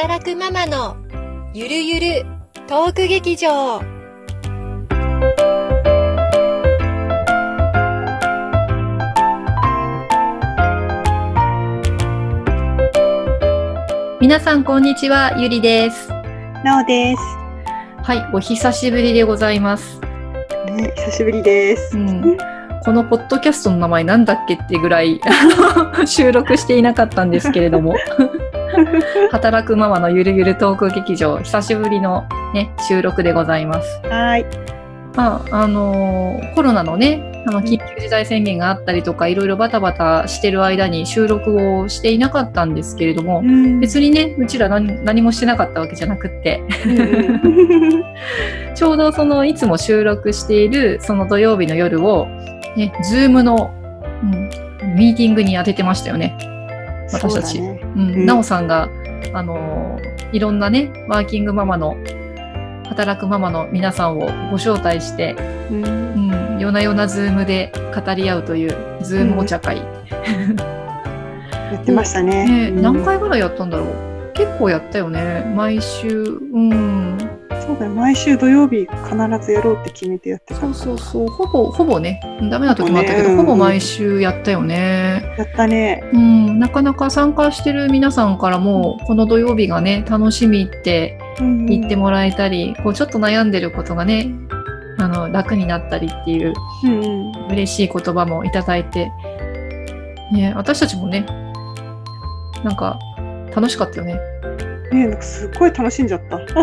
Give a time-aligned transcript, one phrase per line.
[0.00, 0.96] 働くママの
[1.52, 2.26] ゆるゆる
[2.68, 3.82] トーク劇場
[14.20, 16.08] 皆さんこんにちは、ゆりです。
[16.62, 17.22] なおです。
[18.04, 20.00] はい、お久しぶりでございます。
[20.76, 21.98] ね、久しぶりです。
[21.98, 22.38] うん、
[22.84, 25.20] このポッドキャストの名前なんだっけってぐらい
[26.06, 27.96] 収録していなかったんですけれども、
[29.30, 32.24] 働くママのゆるゆるトーク劇場、久しぶりの
[32.54, 34.00] ね、収録でございます。
[34.08, 34.46] はい。
[35.14, 48.04] まあ、あのーコロナのね、あの、緊急事態宣言があったりとか、いろいろバタバタしてる間に収録をしていなかったんですけれども、ん別にね、うちら何何もしてなかったわけじゃなくって、うん
[48.74, 52.26] ちょうどそのいつも収録しているその土曜日の夜を、
[52.76, 53.70] ね、ズームの、
[54.22, 56.36] うん、ミーティングに当ててましたよね。
[57.12, 57.60] 私たち。
[57.60, 58.88] ねうんうんなおさんが、
[59.32, 61.96] あのーいろんなね、ワーキングママの、
[62.86, 65.34] 働くママの皆さんをご招待して、
[65.70, 69.78] うんうん、夜な夜なズームで語り合うという、ズームお茶会。
[69.78, 69.84] や
[71.80, 72.44] ってましたね。
[72.46, 75.50] ね、うん何回ぐらいやったんだろう結構やったよね。
[75.56, 77.37] 毎週、うん。
[77.62, 77.92] そうだよ。
[77.92, 80.60] 毎週土曜日必ずやろうって決めてやってた。
[80.60, 82.20] そうそうそう、ほぼ、ほぼね、
[82.50, 85.22] ダメな時もあったけど、ほぼねほぼ毎週やったよね。
[85.38, 86.02] やったね。
[86.12, 94.30] うん、なかなか参加してる皆さんからも、この土曜日がね、楽しみってうん言ってもらえたり、こう、ちょっと悩んでることがね、
[94.98, 96.52] あの、楽になったりっていう
[96.84, 99.10] うんうん嬉しい言葉もいただいて、
[100.32, 101.24] ね、私たちもね、
[102.64, 102.98] なんか、
[103.54, 104.18] 楽しかったよね。
[104.92, 106.36] ねなんかすっごい楽しんじゃった。
[106.38, 106.54] ん主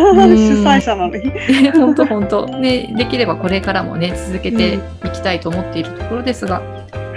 [0.64, 1.32] 催者なのに。
[1.72, 4.80] 本当本当ね、できればこれからもね、続けてい
[5.12, 6.62] きたいと思っているところですが、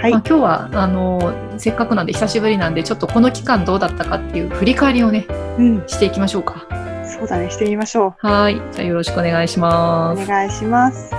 [0.01, 0.23] はいまあ、。
[0.27, 5.25] 今日はあのせっかくなんで久しぶりなんでちょっとこの期間どうだったかっていう振り返りをね
[5.57, 5.83] うん。
[5.87, 6.65] していきましょうか
[7.05, 7.49] そうだね。
[7.49, 9.59] してみましょはいじゃあよろしくお願いしう。
[9.61, 11.11] ますお願いします。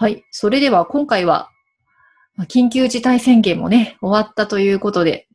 [0.00, 1.57] はいそれでは今回はまあ
[2.44, 5.28] 緊急事態宣言もね終わったということで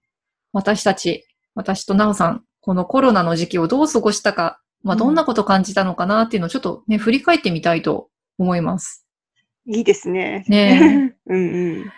[0.51, 1.25] 私たち
[1.55, 9.03] 私となおさんこのコロナの時期をどう過ごしたか、まあ、うんどんなこと感じたのかなっていうのをちょっとね振り返ってみたいと思います
[9.65, 10.43] いいですね。
[10.47, 11.91] ね うんうん。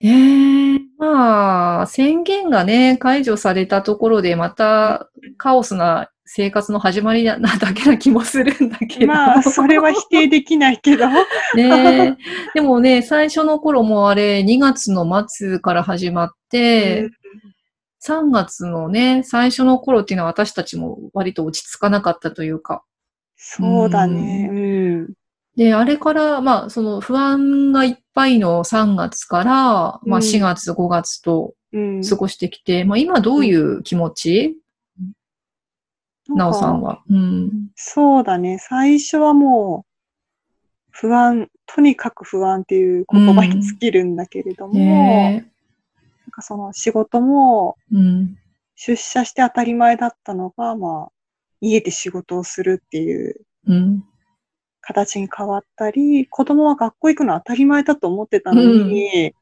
[0.00, 9.06] ねえ、まあ、宣言がね、解除されたところで、またカオスな生活の始まりなだけな気もするんだけど。
[9.06, 11.06] まあ、それは否定できないけど。
[11.54, 12.16] ねえ。
[12.54, 17.10] でもね、最初の頃もあれ、2月の末から始まって、
[18.04, 22.82] 3月のね、最初の頃っていうのは私たちも割と落ち着かなかったというか。
[23.36, 24.48] そうだね。
[24.52, 25.12] うん。
[25.56, 32.02] で、あれから、まあ、その不安がいっぱいの3月から、まあうん4月、5月と、うん。
[32.02, 34.56] 過ごしてきて、まあ今どういう気持ち、
[36.28, 37.02] なおさんは。
[37.08, 37.70] うん。
[37.74, 38.58] そうだね。
[38.60, 39.90] 最初はもう、
[40.90, 45.50] 不安、とにかく不安っていう言葉に尽きるんだけれども、ね
[46.26, 47.76] なんかその仕事も。
[48.78, 51.12] 出社して当たり前だったのが、まあ、
[51.60, 54.04] 家で仕事をするっていううん。
[54.86, 59.34] 形に変わったり、子供は学校行くのは当たり前だと思ってたのに、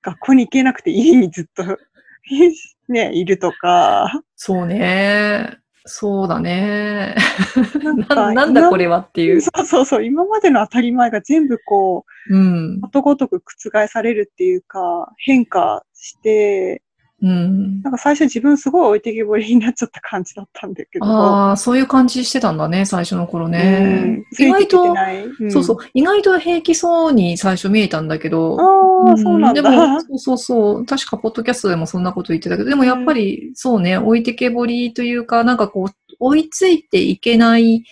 [0.00, 1.78] 学校に行けなくて家にずっと
[2.88, 5.58] ね、いるとか、そうね。
[5.86, 7.14] そうだね。
[8.08, 9.42] な なんだこれはっていう。
[9.42, 12.80] そうそうそう、今までの当たり前が全部こう、うん。
[12.80, 16.82] ことごとく覆されるっていうか、変化して、
[17.24, 17.80] うん。
[17.80, 21.06] なんか最初自分すごい置いてけぼりになっちゃった感じだったんだけど。
[21.06, 24.24] ああ、そういう感じしてたんだね、最初の頃うねん。
[24.38, 29.62] 意外と、ない、んそうそう、意外と平気そうに最初見えたんだけど、ああ、そうなんだ。
[29.62, 30.86] でも、そうそうそう。
[30.86, 37.84] 確か、ポッドキャストでもそんなこと言ってたけど、でもやっぱり、そうね、置いてけぼりというか、なんかこう、追いついていけない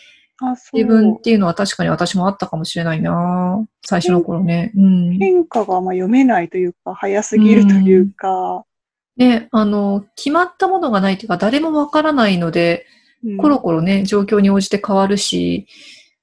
[0.72, 4.72] 自分っていうのは確かに私もあったかもしれないな最初の頃ね。
[4.76, 5.18] うん。
[5.18, 8.64] 変化がまあ読めないというか、早すぎるというか、
[9.16, 12.86] ね、あの、決まったものがないというか、誰もわからないので、
[13.24, 15.66] うんコロコロね、状況に応じて変わるし、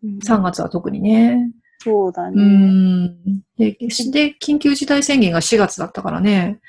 [0.03, 1.51] うん3月は特にね。
[1.81, 2.43] うそうだね。
[2.43, 3.41] ん。
[3.57, 6.59] で、で緊急事態宣言が4月だったからね。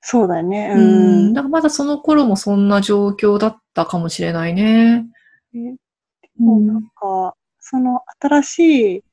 [0.00, 0.72] そうだよね。
[0.74, 1.32] ううんん。
[1.32, 5.02] だからまだその頃もそんな状況だったかもしれないね。
[5.02, 5.06] ね
[5.54, 5.76] うん
[6.38, 8.58] もうなんか、その新し
[8.98, 9.04] い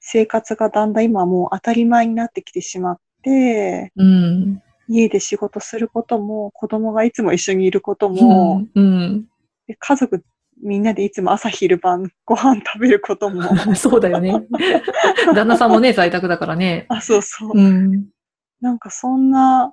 [0.00, 4.62] 生活がだんだん今はもう当たり前になってきてしまって、うん。
[4.88, 9.26] 家で仕事することも、子供がいつも一緒にいることも、うん。
[9.66, 10.22] で家族
[10.62, 13.42] みんなでいつも朝昼晩ご飯食べることも、
[13.76, 14.32] そうだよね。
[15.34, 16.86] 旦那さんもね、在宅だからね。
[16.88, 17.52] あ、そうそう。
[17.54, 18.06] うん。
[18.60, 19.72] なんかそんな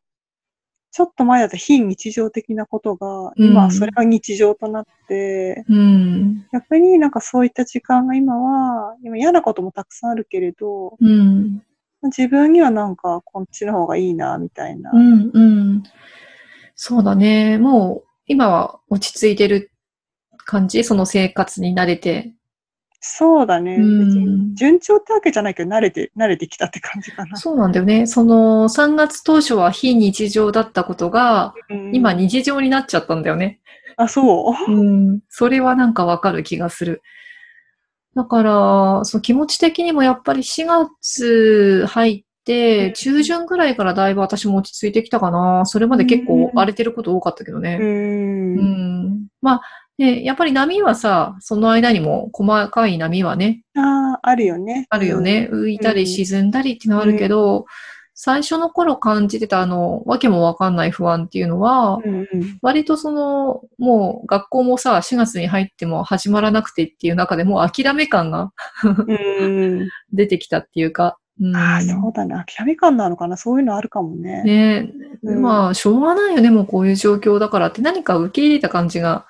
[0.93, 6.45] ちょっと前だと非日常的なことが、うん今はそれが日常となって、うん。
[6.53, 11.63] 逆になんかそういった時間が今は、今嫌なこともたくさんあるけれど、うん。
[12.07, 14.91] 自分にはなんかこっちの方がいいな、みたいな。
[14.93, 15.31] うん。
[15.33, 15.83] うん。
[16.75, 17.57] そうだね。
[17.57, 19.71] もう、今は落ち着いてる
[20.45, 20.83] 感じ？
[20.83, 22.33] その生活に慣れて。
[23.05, 23.75] そうだね。
[23.75, 27.35] うん別に順調ってわけじゃないけど、慣れて、慣れてきたって感じかな。
[27.35, 28.07] そうなんだよね。
[28.07, 33.59] その3月当初は非日常だったことが、うん今日常になっちゃったんだよね。
[33.97, 34.71] あ、そう？
[34.71, 35.19] うん。
[35.29, 37.01] それはなんかわかる気がする。
[38.15, 42.23] だから、そう気持ち的にもやっぱり4月入って、
[42.87, 45.65] うん中旬ぐらいからだいぶ私も落ち着いてきたかな。
[45.65, 47.61] それまで結構うん荒れてること多かったけどう。
[47.61, 47.77] ね。
[47.79, 49.27] うんん。
[49.41, 49.61] まあ、
[49.97, 54.87] ね、やっぱり波はさ、その間にも細かい波はね、ああ、あるよね。
[54.89, 55.47] あるよね。
[55.51, 57.65] 浮いたり沈んだりっていうのはあるけど、
[58.15, 62.13] 最初の頃感じてたあの、わけもわかんない不安っていうのは、うん。
[62.13, 62.59] うんうん。
[62.61, 68.51] 割とその、もう学校もさ、4月に入っても始まらなくてっていう中でもう諦め感が
[68.83, 69.89] うん。
[70.13, 72.35] 出てきたっていうか、うん、ああ、そうだね。
[72.35, 73.35] 諦め感なのかな？
[73.35, 74.43] そういうのあるかもね。
[74.43, 74.91] ね
[75.23, 79.25] うんまあ、しょうがないよね、もうこういう状況だからって何か受け入れた感じが、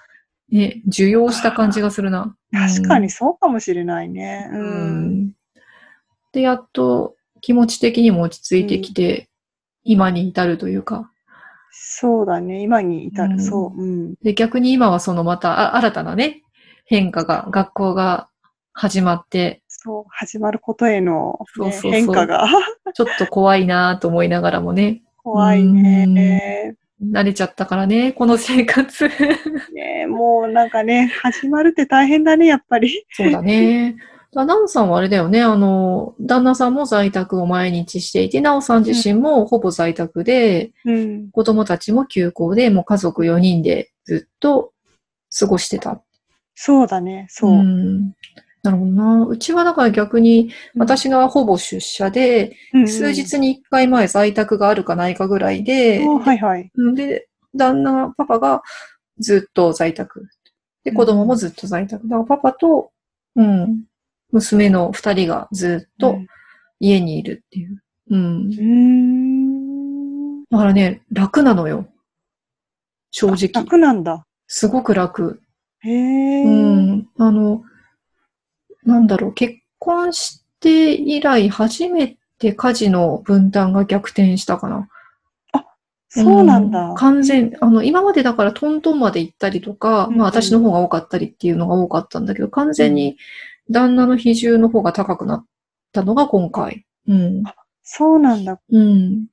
[0.52, 2.36] ね、受容した感じがするな。
[2.52, 4.50] 確かにそうかもしれないね。
[4.52, 4.58] う。
[4.58, 5.32] うんん。
[6.34, 9.28] で、やっと気持ち的にも落ち着いてきて、
[9.84, 11.12] 今に至るというか。
[11.74, 12.62] そうだね。
[12.62, 13.34] 今に至る。
[13.34, 13.82] うんそう。
[13.82, 14.14] うん。
[14.24, 16.42] で、逆に今はそのまたあ新たなね、
[16.86, 18.30] 変化が、学校が
[18.72, 20.06] 始まって、そう。
[20.10, 22.48] 始まることへの、ねそうそうそう変化が
[22.96, 26.78] ちょっと怖いなと思いながらもね、怖いね。
[27.02, 29.10] 慣れちゃったからね、この生活。
[29.74, 33.06] ねもうなんかね、始まるって大変だね、やっぱり。
[33.10, 33.98] そうだね。
[34.34, 41.32] だナオさんはあれだよね、あの、旦那さんも在宅を毎日していて、ナオさん自身もほぼ在宅で、うん。
[41.32, 44.74] 子供たちも休校で、もう家族4人でずっと
[45.38, 46.02] 過ごしてた。
[46.56, 47.54] そうだね、そう。
[47.54, 48.14] ん
[48.64, 49.26] なるほどな。
[49.26, 56.20] うちはだから逆に、私がほぼ出社で、うん、数日に1回前在宅があるかないかぐらいで、うん。
[56.20, 56.72] はいはい。
[56.76, 58.64] うんで、旦那、パパが
[59.20, 60.28] ずっと在宅。
[60.84, 62.08] で、子供もずっと在宅。
[62.08, 62.92] だからパパと、
[63.36, 63.84] うん、
[64.34, 66.18] 娘の二人がずっと
[66.80, 67.84] 家にいるっていう。
[68.10, 68.52] うん。
[68.52, 70.44] うん。
[70.50, 71.88] だからね、楽なのよ。
[73.12, 73.50] 正直。
[73.54, 74.26] 楽なんだ。
[74.48, 75.42] すごく楽。
[75.80, 76.44] へえ。
[76.44, 77.08] うん。
[77.18, 77.64] あの、
[78.84, 84.90] なんだろう、結婚して以来初めて家事の分担が逆転したかな。
[86.16, 86.92] そうなんだ。
[86.92, 93.18] う完全、あの、今までだからトントンまで行ったりとか、うんうんまあ私の方が多かったりっていうのが多かったんだけど、完全に
[93.70, 95.46] 旦那の比重の方が高くなっ
[95.92, 96.86] たのが今回。
[97.08, 97.44] うん。
[97.84, 98.60] そうなんだ。
[98.70, 99.28] うん。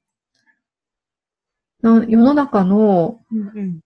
[1.82, 3.80] な世の中の、うんうん。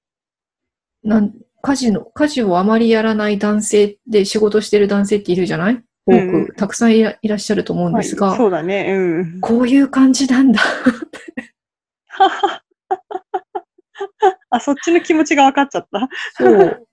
[1.02, 1.32] なん、
[1.62, 5.82] 家事の、家事をあまりやらない男性で仕事してる男性っているじゃない？
[6.06, 8.86] 多く、うんうんたくさんいらいらっしゃると思うんですが、はいそうだね。
[8.92, 9.40] うん。
[9.40, 10.60] こういう感じなんだ。
[14.50, 16.08] あ、そっちの気持ちが分かっちゃった。
[16.36, 16.86] そう。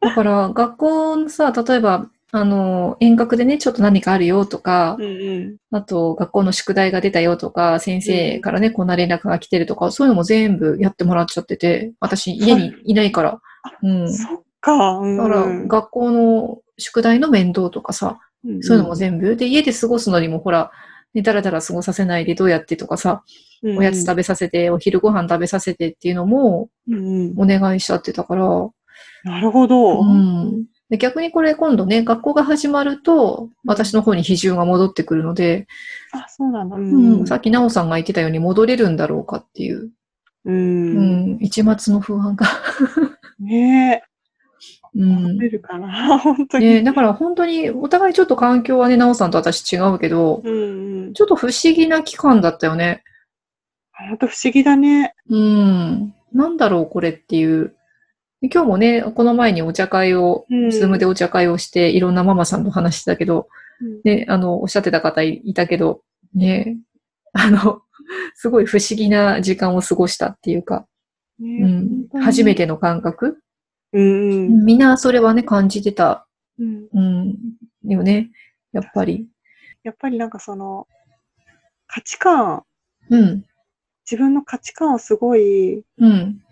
[0.00, 5.56] だから、学校のさ、例えば、あの、遠隔でね、ちょっと何かあるよとかう、んうん。
[5.70, 13.40] あと、学校の宿題が出たよとか、先生からね、こんな連絡が来てるとか、そういうのも全部やってもらっちゃってて、私、家にいないから。
[13.82, 14.12] うん。
[14.12, 14.98] そっか。
[14.98, 15.16] うん。
[15.16, 18.18] だから、学校の宿題の面倒とかさ、
[18.60, 19.36] そういうのも全部。
[19.36, 20.70] で、家で過ごすのにも、ほら、
[21.14, 23.22] ね、だらだら過ごさせないでどうやってとかさ、
[23.62, 27.40] 部おやつ食べさせて、お昼ご飯食べさせてっていうのもうんうん。
[27.40, 28.68] お願いしちゃってたから、
[29.24, 30.00] なるほど。
[30.00, 30.66] うん。
[30.90, 35.66] で逆にこれ今度ね、学校が始まると、私の方に比重が戻ってくるので、
[36.12, 36.76] あ、そうなんだ。
[36.76, 39.90] ううんさっきなおさんが言ってたように戻れるんだろうかっていう、
[40.44, 40.50] う。
[40.50, 42.46] うんん、一末の不安が。
[43.38, 44.08] ねえ。
[44.94, 46.18] うん出るかな。
[46.18, 46.64] 本当に。
[46.64, 51.14] ね、だから本当に、お互いちょっと環境はね、なおさんと私違うけど、うんうん。
[51.14, 53.02] ちょっと不思議な期間だったよね。
[53.92, 55.14] 本当不思議だね。
[55.28, 56.14] うん。
[56.32, 57.74] なんだろう、これっていう。
[58.40, 60.70] で今日もね、この前にお茶会を、うん。
[60.70, 63.48] ズームでお茶会をして、いろんなママさんと話してたけど、
[63.80, 64.00] うん。
[64.04, 66.02] ね、あの、おっしゃってた方いいたけど、
[66.34, 66.76] ね、
[67.32, 67.82] あの、
[68.34, 70.86] すごい不思議な時間を過ごしたっていうか、
[71.40, 72.54] ねうん、初め。
[72.54, 73.38] ての感覚、
[73.92, 74.64] うんうん。
[74.64, 76.26] みんなそれはね、感じてた、
[76.58, 76.88] うん。
[76.92, 77.00] う
[77.86, 78.30] ん、よね、
[78.72, 79.28] やっぱり。
[79.82, 80.86] やっぱりなんかその、
[81.86, 82.64] 価値観、
[83.10, 83.44] うん、
[84.08, 86.42] 自分の価値観をすごいうん、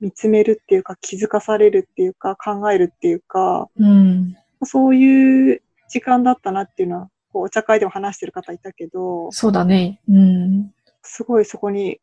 [0.00, 10.72] 見つめるっていうか、気づかされるっていうか、考えるっていうか、うん、そういう時間だったなっていうのは、こうお茶会でも話してる方いたけど、そうだね、うん、
[11.02, 12.00] すごいそこに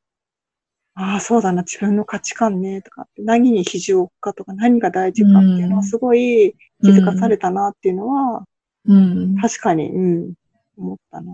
[0.95, 8.45] ああ、そうだな、自分の価値観ね、とか何に肘を置くかとか、何が大事かっていうのはすごい気づかされたなっていうのは、
[8.85, 9.35] うん。
[9.41, 10.33] 確かに、うん、
[10.77, 11.33] 思ったな。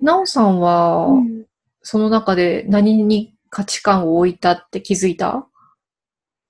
[0.00, 1.44] なおさんは、うん。
[1.82, 5.46] その中で何に価値観を置いたって気づいた？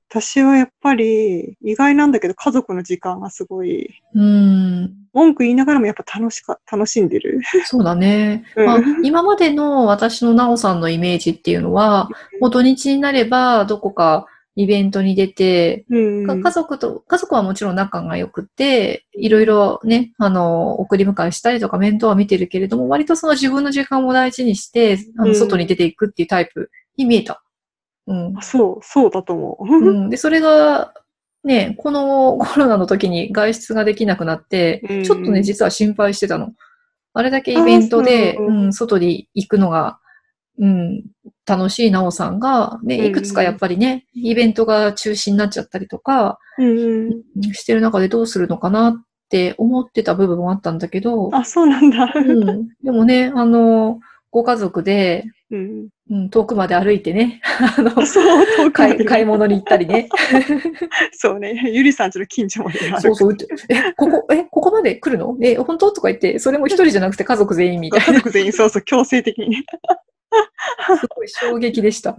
[0.08, 4.94] 私はやっぱり、意外なんだけど、家族の時間がすごい、うん。
[5.12, 7.40] 文句言いながらもやっぱ楽しか、楽しんでる。
[7.64, 8.44] そうだね。
[8.54, 12.08] うんまあ、今までの私のなおさんのイメージっていうのは、
[12.40, 16.26] もう土日になればどこかイベントに出て、うん。
[16.26, 27.42] か家族と、家族はもちろん仲が良くて、いろいろね、あの、送り迎えしたりとか面倒は見てるけれども、割とその自分の時間を大事にして、あの、うん外に出ていくっていうタイプに見えた。
[28.06, 28.42] うんあ。
[28.42, 29.66] そう、そうだと思う。
[29.90, 30.94] うん、で、それが、
[31.44, 36.52] ね、このコロナの時に外出ができなくなって、うんちょっとね、実は心配してたの。
[37.14, 39.98] あれだけイベントで、ううん、外に行くのが、
[40.58, 41.04] うん、
[41.46, 46.38] 楽しいなおさんが、ね、うんいくつかやっぱりね、イベントが中止になっちゃったりとか、
[47.52, 48.94] してる中でどうするのかなっ
[49.28, 52.12] て思ってた部分もあったんだけど、あ、そうなんだ。
[52.14, 54.00] うん、でもね、あの、
[54.30, 55.88] ご家族で、うん。
[56.10, 57.40] うん、遠くまで歩いてね、
[57.78, 60.08] あの、あそう、遠くまで買い買い物に行ったりね、
[61.12, 61.70] そうね。
[61.72, 62.78] ゆりさんちの近所まで。
[63.00, 63.36] そうそう、
[63.68, 65.36] え、ここ、え、ここまで来るの？
[65.40, 65.92] え、本当？
[65.92, 69.56] とか言って、それも一人じゃなくて家族全員みたい家族全員、そうそう、強制的に
[71.00, 72.16] すごい衝撃でした。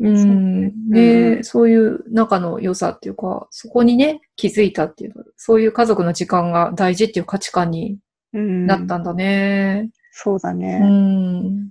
[0.00, 0.72] うん。
[0.90, 7.98] うね、んそういう仲の良さっていうか、そこにね、気づいたっていうか、そういう家族の時間が大事っていう価値観に
[8.34, 8.66] うん。
[8.66, 9.88] なったんだね。
[9.88, 10.78] うそうだね。
[10.80, 11.70] ん。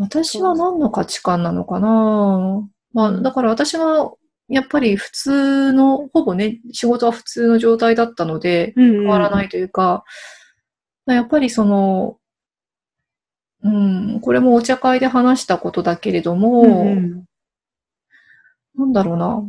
[0.00, 2.66] 私は何の価値観なのかな？
[2.94, 4.14] まあ、だから私は、
[4.48, 10.04] やっぱり普通の、ほぼね、仕事は普通の状態だったので、変変わらないというか、
[11.06, 12.16] やっぱりその、
[13.62, 17.24] うん、これもお茶会で話したことだけれども、うん
[18.78, 19.42] なんだろうな、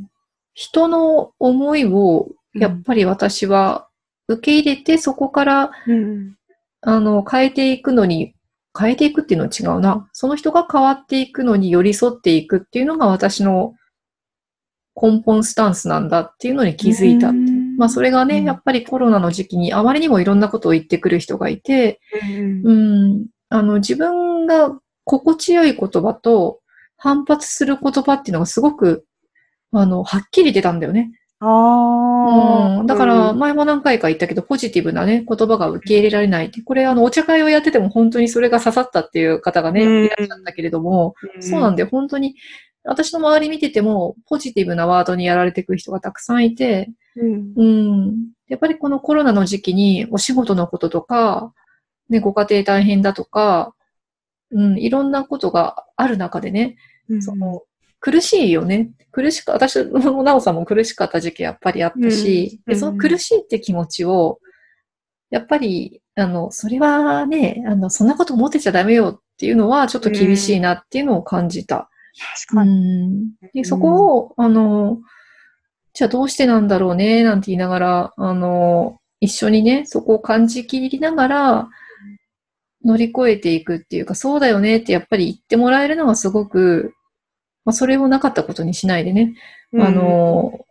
[0.53, 3.87] 人の思いを、やっぱり私は
[4.27, 6.35] 受け入れて、そこから、うん。
[6.81, 8.35] あの、変えていくのに、
[8.77, 10.07] 変えていくっていうのは違うな。
[10.13, 13.73] その人が変わっていくのに寄り添っていくっていうのが私の
[15.01, 17.37] 根本スタンスなんだっていうのに気づいたって
[17.77, 21.99] まあそれがね、うんやっぱりコロナの時期にあまりにもいろんなことを言ってくる人がいて、
[22.37, 26.59] うんうん、あの自分が心地よい言葉と
[26.97, 29.05] 反発する言葉っていうのがすごく、
[29.71, 31.11] あの、はっきり出たんだよね。
[31.39, 32.10] ああ。
[32.79, 36.61] うん、だから、うん前も何回か言ったけど、ポジティブなね、言葉が受け入れられないって。
[36.61, 41.89] これ、あの、お茶会をやってても本当にそれが刺さったっていう方がね、うんいらっしゃったけれども、そうなんだよ。
[41.89, 42.35] 本当に、
[42.83, 47.53] 私の周り見てても、ポジティブなワードにやられてくる人がたくさんいて、うん。
[47.55, 48.15] うん。
[48.47, 51.53] やっぱりこのコロナの時期にお仕事のこととか、
[52.09, 53.73] ね、ご家庭大変だとか、
[54.51, 56.75] うん、いろんなことがある中でね、
[57.09, 57.63] うんその、
[58.01, 58.91] 苦しいよね。
[59.11, 64.39] 苦しか、私もなおさんも苦しかった時期やっぱりあったし、うんでその苦しいって気持ちを、
[65.29, 71.89] やっぱり、あの、それはね、あの、そんなこと思ってちゃダメよっていうのはちょっと厳しいなっていうのを感じた。
[72.45, 72.71] 確かに。
[72.71, 74.97] うんで、そこを、あの、
[75.93, 81.69] じゃあどうしてなんだろうね、なんて言いながら、あの、一緒にね、そこを感じきりながら、
[82.83, 86.93] 乗り越えていくっていうか、そうだよねってやっぱり言ってもらえるのはすごく、
[87.65, 89.35] まあ、それをなかったことにしないでね、
[89.73, 89.81] うん。
[89.81, 90.65] あ、の、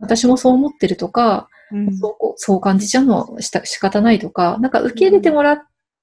[0.00, 1.96] 私もそう思ってるとか、うん。
[1.96, 5.62] そうそう感じちゃうのはした仕方ないとか、なんか受け入れてもらっ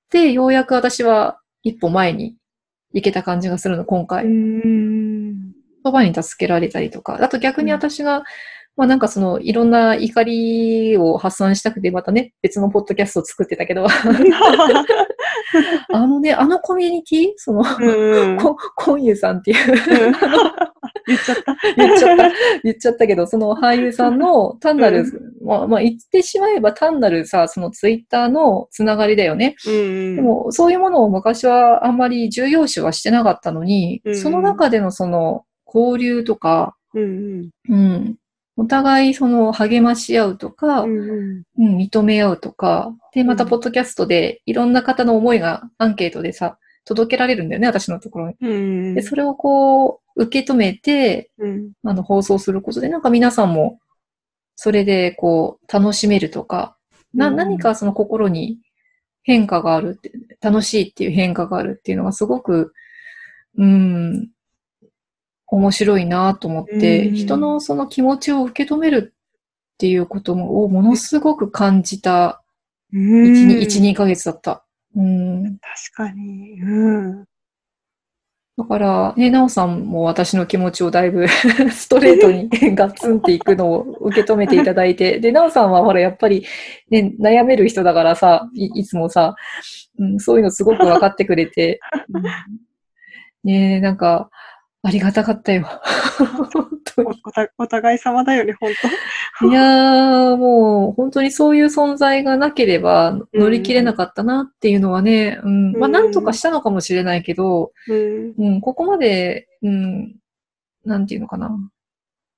[0.09, 2.35] て、ようやく私は一歩前に
[2.93, 4.25] 行けた感じがするの、今回。
[4.25, 5.51] うん。
[5.83, 8.23] 言葉に助けられたりとか、あと逆に私が、
[8.77, 13.87] まあなんかそのいろんな怒りを発散したくてまたね、別のポッドキャストを作ってたけど、
[15.93, 18.37] あのね、あのコミュニティその、うん。
[18.37, 20.15] こコンユさんっていう、うん
[21.07, 21.55] 言っちゃった。
[21.75, 22.31] 言っちゃった、
[22.63, 25.05] 言っちゃったけど、その俳優さんの単なる、
[25.43, 29.55] まあ、まあ言ってしまえば単なるさ、そのツイッターのつながりだよね。
[29.67, 38.15] うんでも、そういうものを昔はあんまり重要視はしてなかったのに、うんその中でのその交流とか、うんうん。
[38.57, 41.39] お互いその励まし合うとか、ううん。
[41.39, 43.49] ん認め合うとか、で、またうん。
[43.49, 48.35] ポッドキャストでいろんな方の思いがアンケートでさ、届けられるんだよね、私のところに。
[48.39, 48.95] うん。
[48.95, 51.71] で、それをこう、受け止めて、うん。
[51.83, 53.79] あの、放送することで、なんか皆さんも、
[54.55, 56.77] それでこう、楽しめるとか、
[57.13, 57.35] な、うん。
[57.35, 58.59] 何かその心に
[59.23, 62.73] 変化があるって、楽しいっていう変化があるっていうのがすごく、
[63.57, 64.29] うん、
[65.47, 72.41] 面白いなと思って、うん人のその気持ちを受け止めるっていうこともをものすごく感じた
[72.93, 74.65] うん1、2、1、2ヶ月だった。
[74.95, 75.57] うん。
[75.59, 76.61] 確かに。
[76.61, 77.25] うん。
[78.57, 81.27] だから、ね、なおさんも私の気持ちをだいぶ
[81.71, 86.45] ストレートに ガツンっていくのを受け止めていただいて、で、なおさんはほら、やっぱり、
[86.89, 89.35] ね、悩める人だからさ、いいつもさ、
[89.99, 91.79] うん、そういうのすごく分かってくれて、
[92.13, 92.23] うん
[93.43, 94.31] ねなんか、
[94.85, 95.67] ありがたかったよ。
[96.53, 97.21] 本当に。
[97.23, 98.71] おたお互い様だよね、本
[99.39, 108.33] 当 いやー、もう本当にそういう存在がなければ乗り切れなかったなっていうのはね、うん、まあうんなんとかしたのかもしれないけど、うん。
[108.37, 110.15] うん、ここまで、うん、
[110.85, 111.51] なんていうのかな。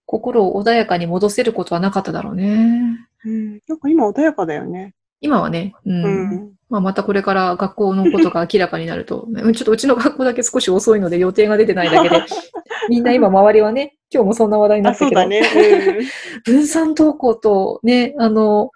[0.06, 2.98] 心を穏やかに戻せることはなかっただろうね。
[3.26, 3.60] うん。
[3.68, 4.94] なんか今穏やかだよね。
[5.22, 6.06] 今はね、うん。
[6.06, 6.52] うん。
[6.70, 12.16] まあ、またこれから学校のことが明らかになると、 うんちょっとうちの学校だけ少し遅いので予定が出てないだけで、
[12.90, 15.42] みんな今周りはね、今日もそんな話題になあ、ったけど、そうだね。
[16.46, 18.72] 分散登校とね、あの、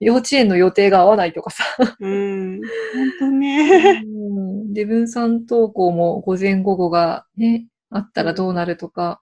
[0.00, 1.64] 幼稚園の予定が合わないとかさ、
[2.00, 2.10] うん。
[2.10, 2.14] う
[2.56, 2.60] ん。
[2.60, 4.02] 本当ね。
[4.04, 9.20] うんで、分散登校も午前午後がね、あったらどうなるとか、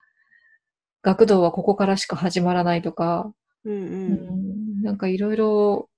[1.02, 3.32] 学童はここからしか始まらないとか、
[3.64, 3.76] うんう。
[3.76, 5.88] うんんなんかいろいろ、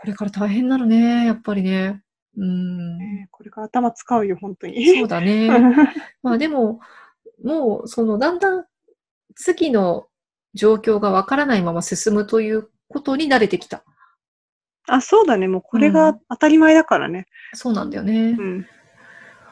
[0.00, 2.02] これから大変になるね、やっぱりね。
[2.36, 4.86] うん、ねこれから頭使うよ、本当に。
[4.98, 5.48] そうだね。
[6.22, 6.80] まあでも、
[7.42, 8.64] もう、その、だんだん
[9.34, 10.06] 次の
[10.54, 13.82] 状況がわからないまま進むということに慣れてきた。
[14.88, 15.48] あ、そうだね。
[15.48, 17.26] もうこれがうん当たり前だからね。
[17.54, 18.36] そうなんだよね。
[18.38, 18.66] うん。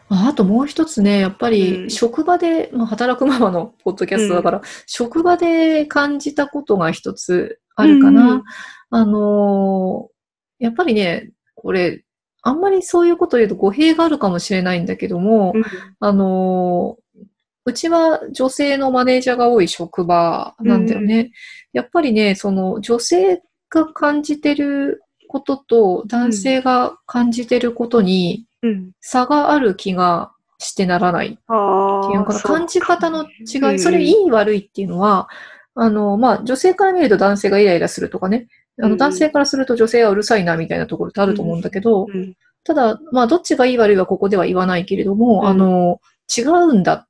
[0.09, 8.33] ああともう一つね、やっぱうりん職場で、まあ、働くママのポッドキャストだから、職場で感じたことが一つあるかな。
[8.33, 8.45] うん
[8.91, 10.16] あのー
[10.59, 12.05] やっぱりね、これ、
[12.43, 15.65] あんまりそういうこと言うと語弊があるかもしれないんだけども、うん。
[16.01, 17.27] あのー
[17.69, 21.33] うちは女性のマネージャーが多い職場なんだよね。
[21.73, 28.91] やっぱりね、その女性が感じてることと男性が感じてることにうん。
[29.01, 31.39] 差がある気がしてならない。
[31.49, 32.41] あっていうのかな。
[32.41, 33.79] 感じ方の違い、うん。
[33.81, 35.29] それいい悪いっていうのは、
[35.75, 38.47] あの、まあ、女性から見ると男性がイライラするとかね、
[38.79, 42.35] あの、うん男性からすると女性はうるさいなみたいなところってあると思うんだけど、うん。
[42.65, 46.01] ただ、まあ、どっちがいい悪いはここでは言わないけれども、うんあの、
[46.37, 47.07] 違うんだ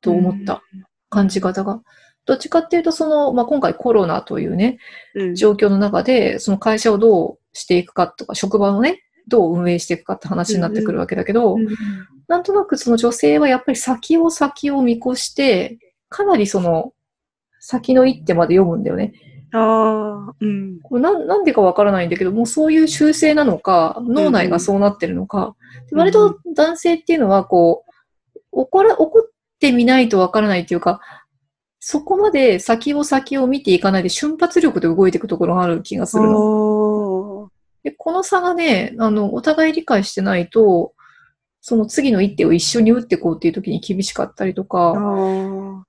[0.00, 0.62] と思った、
[1.10, 1.82] 感じ方が。
[2.24, 4.78] どっちかっていうと、その、まあ、今回コロナというね、
[5.14, 5.34] うん。
[5.34, 11.68] 状況の中で、その会社をどうしていくかとか、職場をね、どう運営していくかって話になってくるわけだけど、うん
[12.28, 16.94] なんとなくその女性はやっぱり先を先を見越して、かなりその、
[17.60, 19.12] 先の一手まで読むんだよね。
[19.52, 20.80] ああ、うん。
[20.82, 25.54] これなんなんでかわからないんだけど、もうそういう習性なのか、脳内がそうなってるのか、
[25.90, 29.22] で割と男性っていうのは、こう、怒ら、怒っ
[29.60, 31.00] てみないとわからないっていうか、
[31.80, 37.50] そこまで先を先を見ていかないで瞬発力で動いていくところがある気がするの。
[37.82, 40.94] で、この差がね、あの、お互い理解してないと、
[41.60, 45.82] その次の一手を一緒に打っていこうっていう時に厳しかったりとあか、ー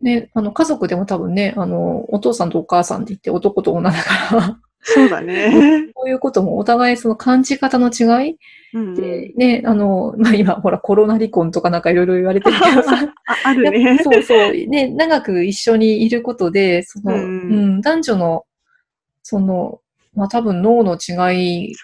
[0.00, 5.88] ね、あの、家族でも多分ね、あの、お父さんとお母さんって言って男と女だから、そうだね。
[5.94, 8.36] こういうこともお互いその感じ方の違い
[8.72, 13.98] うんで、ね、あの、まあ、今、ほら、コロナ離婚とかなんかいろいろ言われてるけどさ、 ああるね。
[13.98, 14.04] ぱ。
[14.04, 17.76] そうそう、ね、長く一緒にいることで、その、ううん。
[17.78, 18.44] ん、男女の、
[19.22, 19.80] その、
[20.14, 21.74] まあ、多分脳の違い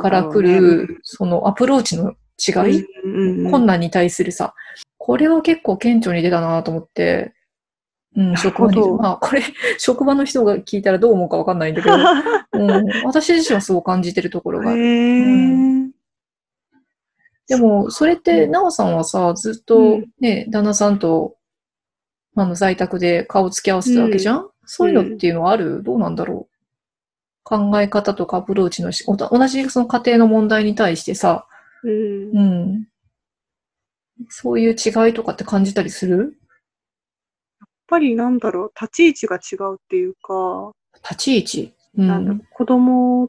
[0.00, 3.50] から来る、そのアプローチの違い、うんうん。
[3.50, 4.54] 困難に対するさ、
[4.98, 7.32] これは結構顕著に出たなと思って、
[8.16, 9.42] うん、る職場にまあ、これ、
[9.78, 11.96] 職場の人が聞いたらどう思うかわかんないんだけど、
[12.52, 15.92] うん、私自身はそう感じてるところがある。
[17.46, 20.04] でも、それって、なおさんはさ、ずっうとん。
[20.20, 21.36] ね、旦那さんと、
[22.36, 25.82] あの、在宅で顔つき合わせてたわけじゃん、そういうのっていうのはある？
[25.82, 26.54] どうなんだろう？
[27.44, 31.46] 考え方とかアプローチのし、おた同じその家庭の問題に対してさ、
[31.82, 32.30] うん。
[32.32, 32.88] うん。
[34.30, 36.38] そういう違いとかって感じたりする？
[37.88, 41.74] ぱりなんだろう、立ち位置が違うっていうか、立ち位置？
[41.98, 42.08] うん。
[42.08, 43.28] なんだろう子供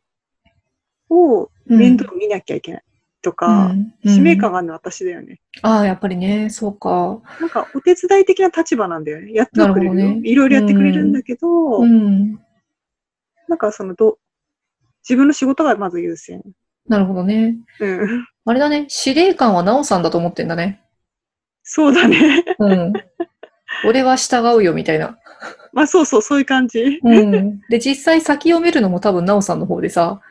[1.10, 2.84] を面倒見なきゃいけない
[3.22, 5.40] とか、うん使命感があるのは私だよね。
[5.62, 7.22] ああ、やっぱりね、そうか。
[7.40, 9.34] なんかお手伝い的な立場なんだよね。
[9.34, 10.10] やってはくれるよ。
[10.24, 12.34] いろいろやってくれるんだけど、うん。
[13.48, 14.20] なんかそのど、
[15.04, 16.42] 自分の仕事がまず優先。
[16.88, 17.58] なるほどね。
[17.80, 18.28] うん。
[18.46, 20.84] あれだね、司令官はなおさんだと思ってんだね。
[21.64, 22.46] そうだね。
[22.60, 22.94] うん。
[23.86, 25.18] 俺は従うよ、みたいな。
[25.74, 27.00] まあそうそう、そういう感じ。
[27.04, 27.60] うん。
[27.70, 30.22] で、実際先を見るのも多分なおさんの方でさ。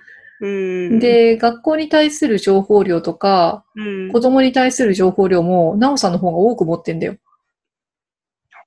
[0.40, 7.16] うん。、で、学校に対する情報量とか、うん、子供に対する情報量も、なおさんの方が多く持ってんだよ。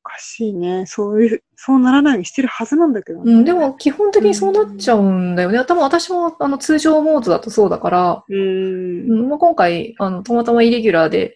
[0.06, 0.86] おかしいね。
[0.86, 3.34] そういう、そうならないようにしてるはずなんだけどね。
[3.34, 3.44] うん。
[3.44, 5.66] でも、基本的にそうなっちゃうんだよね。
[5.66, 8.38] 多分私も、あの、通常モードだとそうだから、うん。
[8.38, 11.36] うんまあ、今回、あの、たまたまイレギュラーで、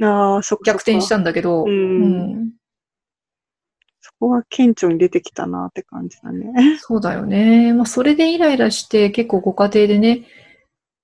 [0.00, 0.64] ああ、そっか。
[0.66, 2.65] 逆転したんだけど、うんうんそ
[4.18, 6.78] こが顕著に出てきたなって感じだね。
[6.80, 7.72] そうだよね。
[7.72, 10.26] まあ、それでイライラして結構ご家庭でね、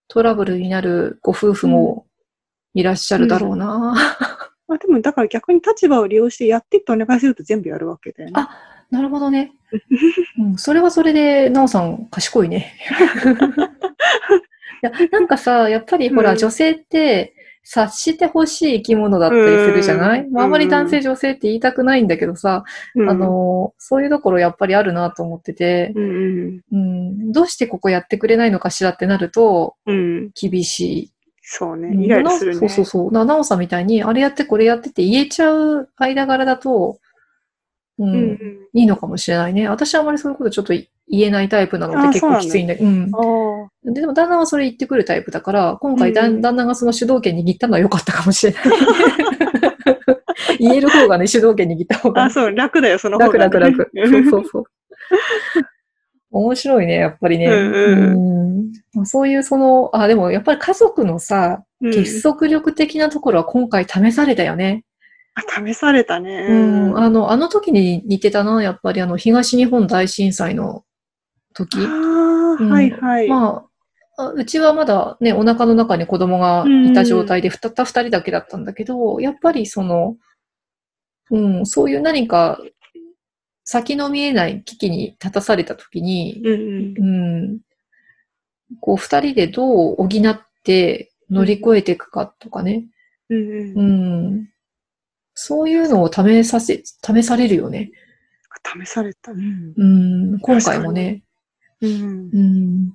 [0.08, 2.06] トラブルになるご夫婦も
[2.74, 3.94] いらっしゃるだろうな。
[4.68, 8.32] まあでも、だから逆に立場を利用してやってってお願いすると全部やるわけだよね。
[8.36, 8.48] あ
[8.90, 9.52] なるほどね。
[10.38, 12.74] うん、それはそれで、なおさん賢いね。
[14.82, 26.60] いやなんかさ、やっぱりほら、うん女性って察してほしい生き物だったりするじゃない、うんまあ、あまり男性女性って言いたくないんだけどさ、うんあ、の、そういうところやっぱりあるなと思ってて、うんうん。
[26.72, 30.30] うん、どうしてここやってくれないのかしらってなるとうん。
[30.34, 31.12] 厳しい。
[31.42, 31.94] そうね。
[31.94, 32.58] イライラするね。
[32.58, 33.12] そうそうそう。
[33.12, 36.98] な、なおさんみたいに、あれやってこれやってって言えちゃう間柄だと、
[37.98, 38.38] うん。
[38.72, 39.68] いいのかもしれないね。
[39.68, 40.72] 私はあまりそういうことちょっと
[41.12, 43.10] 言えないタイプなのであ結構きついんだけど、うん。
[43.92, 48.62] でも旦那はそれ言ってくるタイプだから、今回ん旦那がその主導権握ったのは良かったかもしれない。
[50.58, 53.90] 言える方がね、主導権握った方があ、そう、楽だよ、その方楽が、楽楽。
[54.08, 54.64] そうそうそう。
[56.30, 57.46] 面白いね、やっぱりね。
[57.46, 58.06] うんう
[58.68, 64.84] んまあそういうその、あ、でもやっぱり家族のさ、うん結束力的なところは今回試されたよね。
[65.34, 66.46] あ試されたね。
[66.48, 66.54] う
[66.92, 66.98] ん。
[66.98, 70.84] あの、あの時に似てたな、やっぱりあの、東日本大震災の
[71.52, 71.78] 時。
[71.78, 73.28] うんはいはい。
[73.28, 73.64] ま
[74.16, 80.16] あ、あうちはまだね、お腹の中に子供がいた状態で、たった二人だけだったんだけど、やっぱりその、
[81.30, 82.60] うん、そういう何か、
[83.64, 86.94] 先の見えない危機に立たされた時に、うんうん。
[86.98, 87.60] うん、
[88.80, 92.84] こう、二人でどう補って乗り越えていくかとかね、
[93.30, 94.34] うんううん。
[94.40, 94.48] ん、
[95.34, 97.92] そういうのを試させ、試されるよね。
[98.84, 99.32] 試された。
[99.32, 99.72] うん。
[99.76, 99.84] う
[100.36, 101.22] ん、今回もね。
[101.82, 102.30] うん。
[102.32, 102.88] うん。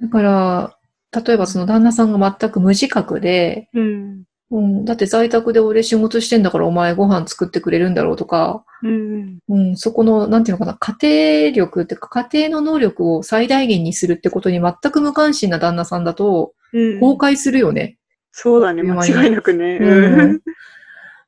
[0.00, 0.76] だから、
[1.24, 4.22] 例えばその旦那さんが全く無自覚で、うん。
[4.50, 9.38] うん、だって在宅で俺仕事してんだからお前ご飯作ってくれるんだろうとか、うん。
[9.48, 17.00] うん、そこの、なんていうのかな、家庭力っていうか家庭の能力を最大限にするってことに全く無関心な旦那さんだと、うん。
[17.00, 17.98] 崩壊するよね。
[18.30, 19.78] そうだね、間違いなくね。
[19.80, 20.40] うん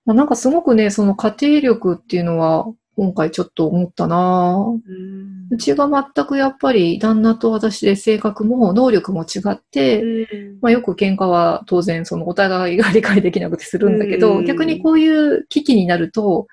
[0.06, 4.56] まあなんかすごくね、その家庭力っていうのは、今回ちょっと思ったな。
[4.56, 10.58] ぁうちが全くやっぱり旦那と私で性格も能力も違って、うん。
[10.60, 14.44] まあよく喧嘩は当然そのお互いが理解できなくてするんだけど、うん。
[14.44, 16.46] 逆にこういう危機になると、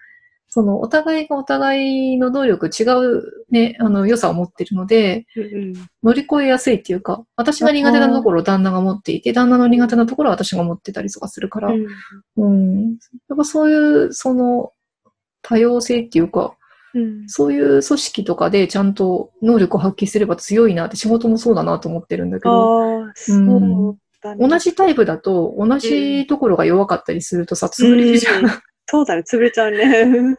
[0.54, 5.74] そのお互いがお互いの能力違うね、あの良さを持ってるので、うん
[6.04, 11.86] 乗り越えやすいっていうか、私が苦手なところを旦那が持っていて、旦那の苦手なところは私が持ってたりとかするから、うん。
[12.38, 12.98] うん。
[13.30, 14.72] やっぱそういう、その
[15.42, 16.56] 多様性っていうか、
[16.94, 23.14] うんそういう組織とかでちゃんと能力を発揮すれば強いなって仕事もそうだなと思ってるんだけど、う
[24.22, 24.48] だね。
[24.48, 28.46] 同じタイプだと同じところが弱かったりするとさ、潰れるじゃん。
[28.46, 28.54] うんっ
[28.88, 30.36] そうだね、潰れちゃうね。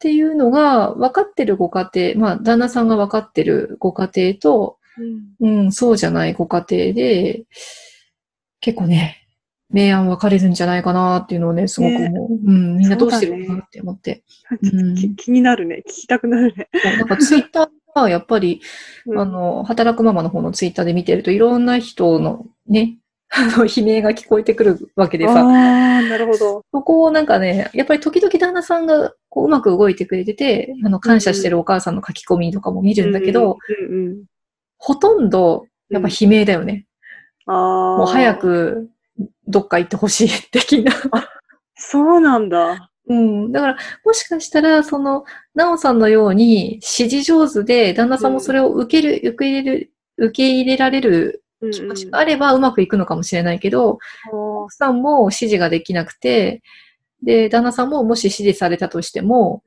[0.00, 4.78] ていうのが分かってるご家庭、まあ旦那さんが分かってるご家庭と、
[5.40, 7.44] うん、そうじゃないご家庭で、
[8.60, 9.25] 結構ね、
[9.70, 12.32] 明暗分かれるんじゃないかなっていうのをね、すごく思う。
[12.32, 14.22] うん、みんなどうしてるのかなって思って。
[14.62, 15.82] ちょっとき気になるね。
[15.88, 16.68] 聞きたくなるね。
[16.98, 18.60] なんかツイッターはやっぱり、
[19.06, 22.98] うんあの、働くママの方のツイッターで見てるといろんな人のね、
[23.30, 26.64] あの、悲鳴が聞こえてくるわけでああさ、ー、なるほど。
[26.72, 34.24] そこをなんかね、やっぱり時々旦那さんがこううまく動いてくれてて、あの、感謝してるお母さんの書き込みとかも見るんだけど、うんうんうん、
[34.78, 36.86] ほとんど、やっぱ悲鳴だよね。
[37.46, 37.52] あ
[37.94, 37.98] あ。
[37.98, 38.34] もう早。
[38.36, 38.90] く
[39.46, 40.92] どっか行ってほしい的な。
[41.74, 42.90] そうなんだ。
[43.08, 43.52] うん。
[43.52, 45.24] だから、もしかしたら、その、
[45.54, 53.98] なおさんのように指示上手で、旦那さんもそれを受ける、受け入れる、受け入れられるうん気持ちがあればうまくいくのかもしれないけど、
[54.32, 56.62] うん奥さんも指示ができなくて、
[57.22, 59.62] で、旦那さんももし指示されたとしても、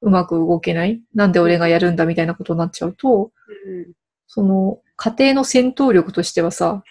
[0.00, 1.02] うまく動けない。
[1.14, 3.30] なんで俺がやるんだみたいなことになっちゃうと、
[3.66, 3.92] うん
[4.26, 6.82] その、家庭の戦闘力としてはさ、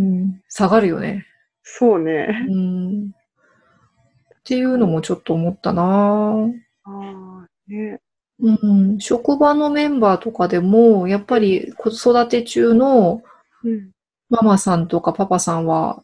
[0.00, 1.26] うん、下がるよね。
[1.62, 2.46] そうね。
[2.48, 3.10] うん。
[3.10, 6.46] っていうのもちょっと思ったなあ
[6.84, 8.00] あ、ね。
[8.40, 8.98] うん。
[8.98, 13.22] 職場のメンバーとかでも、やっぱり子育て中の
[13.62, 13.90] うん。
[14.30, 16.02] ママさんとかパパさんは、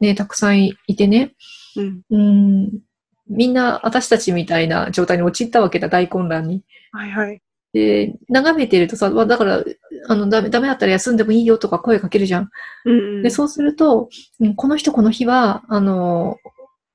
[0.00, 1.34] ね、たくさんいてね、
[1.76, 2.02] うん。
[2.10, 2.80] うん。
[3.28, 6.62] みんな私たちみたいな状態に陥ったわけだ、大混乱に。
[6.92, 7.40] はいはい。
[7.72, 9.64] で、眺めてるとさ、わだから、
[10.08, 12.50] あの、ダメ、ダメだったら休んでもいいよとか声かけるじゃん。
[12.84, 13.22] うんうん。
[13.22, 14.08] で、そうすると、
[14.40, 16.38] うんこの人この日は、あの、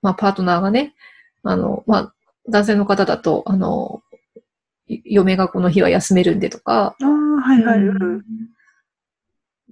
[0.02, 0.94] まあ、パートナーがね、
[1.44, 2.14] あの、まあ、
[2.50, 4.02] 男性の方だと、あの、
[4.88, 7.80] い嫁がこの日は休めるんでとか、ああ、はいはい。
[7.80, 8.22] ううんん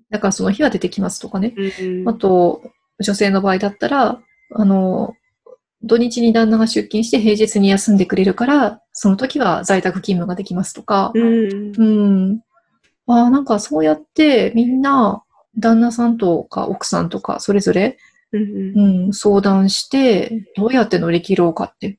[0.09, 1.53] だからその日は出てきますとかね。
[1.57, 2.61] うんあと、
[2.99, 4.19] 女性の場合だったら、
[4.55, 5.13] あの、
[5.83, 11.73] 土日に旦那が出勤して平日に休んでくれるから、その時は在宅勤務ができますとか、うん。
[11.77, 12.41] うん。
[13.09, 15.23] ああ、なんかそうやってみんな、
[15.57, 17.97] 旦那さんとか奥さんとかそれぞれ、
[18.31, 19.05] うん。
[19.05, 21.97] うん、相談して、どうやって乗り切ろうかって、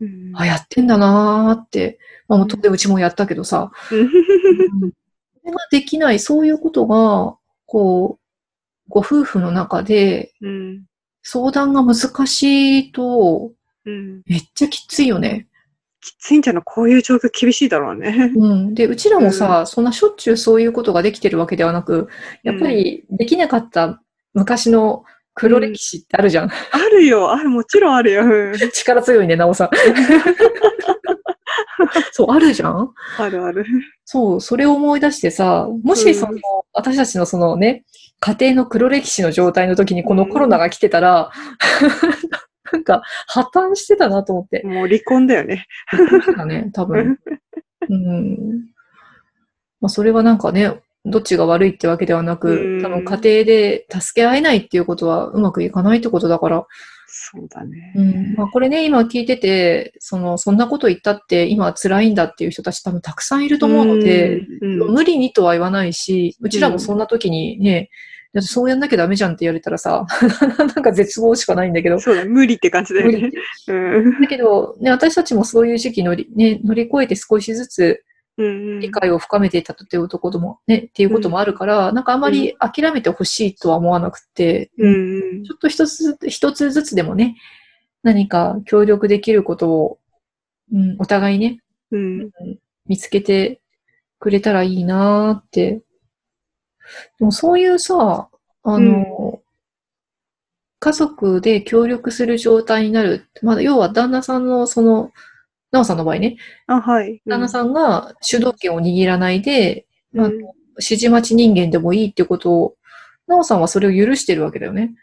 [0.00, 4.10] うんあ、やってんだなーって、まあ、当然うちもやったけどさ、うん
[5.42, 8.20] それができない、そういうことが、こう、
[8.88, 10.84] ご夫婦の中でうん。
[11.22, 11.94] 相談が難
[12.26, 13.52] しいと、
[13.84, 14.22] うん。
[14.26, 15.48] めっちゃきついよね。
[16.00, 18.32] きついんじゃないこういう状況厳しいだろうね。
[18.34, 18.74] うん。
[18.74, 22.08] で、うちらもさ、そんなしょっちゅうそういうことができてるわけではなく、
[22.42, 24.00] やっぱりできなかった
[24.34, 26.50] 昔の黒歴史ってあるじゃん。
[26.50, 27.32] あるよ。
[27.32, 28.24] ある、もちろんあるよ。
[28.24, 29.70] うん 力強いね、なおさん。
[32.12, 32.92] そう、あるじゃん？
[33.18, 33.64] あるある。
[34.04, 36.40] そう、それを思い出してさ、もしその、うん
[36.72, 37.84] 私たちのそのね、
[38.20, 41.32] 家庭の黒歴史の状態の時にこのコロナが来てたら、
[42.72, 44.62] なんか破綻してたなと思って。
[44.64, 45.66] もう離婚だよね。
[46.36, 47.18] だね、多分。
[47.88, 48.36] うん。
[49.80, 56.66] まあ、それはなんかね、どっちが悪いってわけではなうく、ん多分家庭で助け合えないっていうことはうまくいかないってことだから、
[57.12, 57.92] そうだね。
[57.96, 58.34] うん。
[58.36, 67.90] まあ、これね、今聞いてて、その、そんなこと言ったって今は辛いんだっていう人たち多分たくさんいると思うので、うん、うん無理にとは言わないし、うちらもそんな時にね、
[68.32, 70.06] だってそうやんなきゃダメじゃんって言われたらさ、
[70.58, 71.98] なんか絶望しかないんだけど。
[71.98, 73.30] そうだ、無理って感じだよね。
[73.68, 74.20] うん。
[74.20, 78.04] だけど、ね、私たちもそういう時期乗り,、ね、乗り越えて少しずつ
[78.38, 78.80] うん。
[78.80, 85.44] 理解を深めていったということも、ね、っていうこともあるから、なんかあまり諦めてほしいとは思わなくて、うん。
[85.44, 87.36] ちょっと一つ、一つずつでもね、
[88.02, 89.98] 何か協力できることを、
[90.72, 91.58] うん、お互いね、
[91.90, 92.30] うん。
[92.86, 93.60] 見つけて
[94.18, 95.82] くれたらいいなーって。
[97.18, 98.28] でもそういうさ、
[98.62, 99.40] あの、
[100.78, 103.26] 家族で協力する状態になる。
[103.42, 105.12] まだ要は旦那さんのその、
[105.70, 107.22] なおさんの場合ね、あ、はい。
[107.26, 110.34] 旦那さんが主導権を握らないで、うん、あの
[110.76, 112.74] 指示待ち人間でもいいってことを、
[113.28, 114.94] なおさんはそれを許してるわけだよね。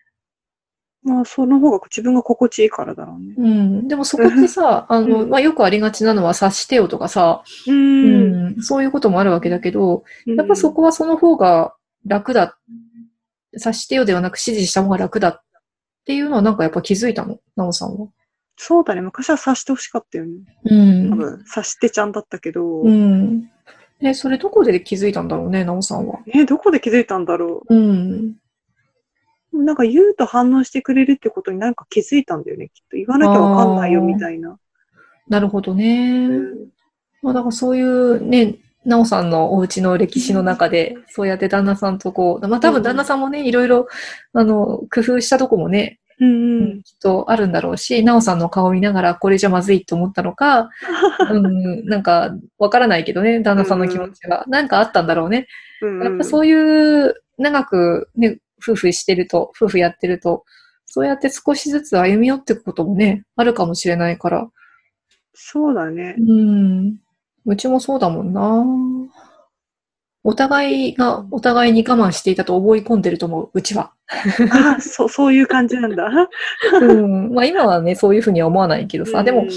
[1.03, 3.35] まあ、その方が自分が心地いいからだろうね。
[3.37, 3.87] うん。
[3.87, 7.71] でもそこってさ、 あの、うんまあ、よくありがちなのは察してよとかさ、う。
[7.71, 11.73] うんん、そういうこともあるわけだけど、やっぱそこはその方が
[12.07, 12.57] 楽だ。
[13.55, 15.41] 察してよではなく指示した方が楽だっ
[16.05, 18.07] ていうのはなんかやっぱ気づいたの、なおさんは。
[18.55, 19.01] そうだね。
[19.01, 20.31] 昔は察してほしかったよね。
[20.65, 22.81] うん多分、察してちゃんだったけど。
[22.81, 23.49] うん。
[23.99, 26.19] え、それどこで気づいたんだろうね、なおさんは？
[26.25, 27.75] ね、どこで気づいたんだろう？
[27.75, 28.35] ん。
[29.53, 29.63] う。
[29.63, 32.69] なんか言うと反応してくれるってことになんか気づいたんだよね。
[32.69, 34.59] きっと言わなきゃわかんないよみたいな。
[35.27, 36.29] なるほどね。
[37.21, 43.87] まあだからそういうね、なおさんのお家の歴史の中で、そうやって旦那さんとこう、まあ多分旦那さんもね、いろいろ、
[44.33, 50.69] あの、工夫したとこもね、うんううんん、きっとあるんだろうし、なおさんの顔を見ながら、これじゃまずいと思ったのか、
[51.31, 54.43] うん、なんか、わからないけどね、旦那さんの気持ちが。
[54.47, 55.47] なんかあったんだろうね。
[55.81, 56.53] うんやっぱそうい
[57.07, 60.43] う、長くね、夫婦してると、夫婦やってると、
[60.87, 64.49] そうやって少しずつ歩み寄っていくこともね、あるかもしれないから。
[65.33, 66.15] そうだね。
[66.17, 66.97] うん。
[67.47, 68.65] うちもそうだもんな。
[70.23, 73.93] お互いがお互いに我慢していたと思い込んでると思う、うちは。
[74.51, 76.09] ああ、そう、そういう感じなんだ。
[76.81, 77.33] うん。
[77.33, 79.49] まあ今はね、そういうふうには思わないけどさ、でもうん、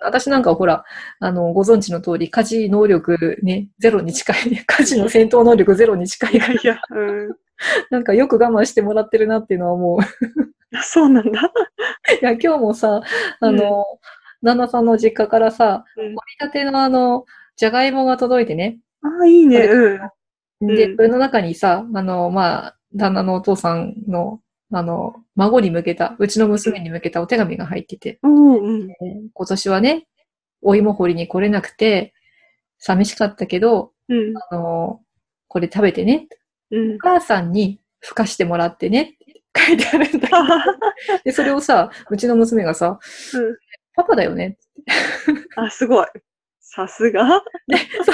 [0.00, 0.84] 私なんかはほら、
[1.20, 7.36] あの、ご存知の通り、家事能力ね、ゼロに近い、 家事の戦闘能力ゼロに近いいやいや、うん。
[7.90, 10.00] なんかよく我慢してもらってるなっていうのは思う。
[10.76, 11.40] あそうなんだ。
[12.20, 13.00] いや、今日もさ、
[13.40, 13.84] あの、
[14.42, 17.24] 旦那さんの実家からさ、うん掘りたてのあの、
[17.56, 18.78] じゃがいもが届いてね。
[19.02, 19.58] ああ、いいね。
[19.58, 20.66] うん。
[20.66, 24.40] で、うんそれの中にさ、あの、まあ、旦那のお父さんの、
[24.72, 28.88] あの、孫に向けた、うちの娘に向けたお手紙が入ってて、うんうん。
[29.32, 30.06] 今年はね、
[30.62, 32.14] お芋掘りに来れなくて、
[32.78, 34.34] 寂しかったけど、うん。
[34.50, 35.00] あの、
[35.48, 36.28] これ食べてね。
[36.70, 36.98] うんお。
[36.98, 40.28] 母さんに吹かしてもらってねって書いてあるんだ。
[41.24, 42.98] で、それをさ、うちの娘がさ、
[43.34, 43.56] うん
[43.96, 44.58] パパだよね。
[45.56, 46.06] あ、すごい。
[46.60, 47.42] さすが。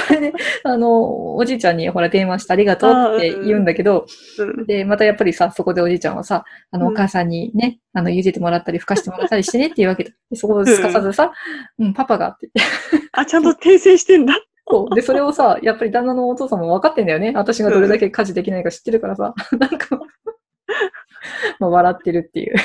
[0.07, 4.05] それで、あの、おじいちゃんにほら電話してありがとうって言うんだけど、
[4.39, 4.65] うん。
[4.65, 11.33] で、またやっぱりさ、そこでおじいちゃんはさ、あの、うんお母さんにね、あの、茹でてもらったり、吹かしてもらったりしてねっていうわけで、でそこをすかさずさ、
[11.79, 13.09] うん、パパがって言って。
[13.11, 14.33] あ、ちゃんと訂正してんだ。
[14.67, 17.33] そうで、それをさ、やっぱり旦那のお父さんも分かってんだよね。
[17.35, 19.99] 私がどれだけ家事できないか知ってるからさ、なんか、
[21.59, 22.55] まあ、笑ってるっていう、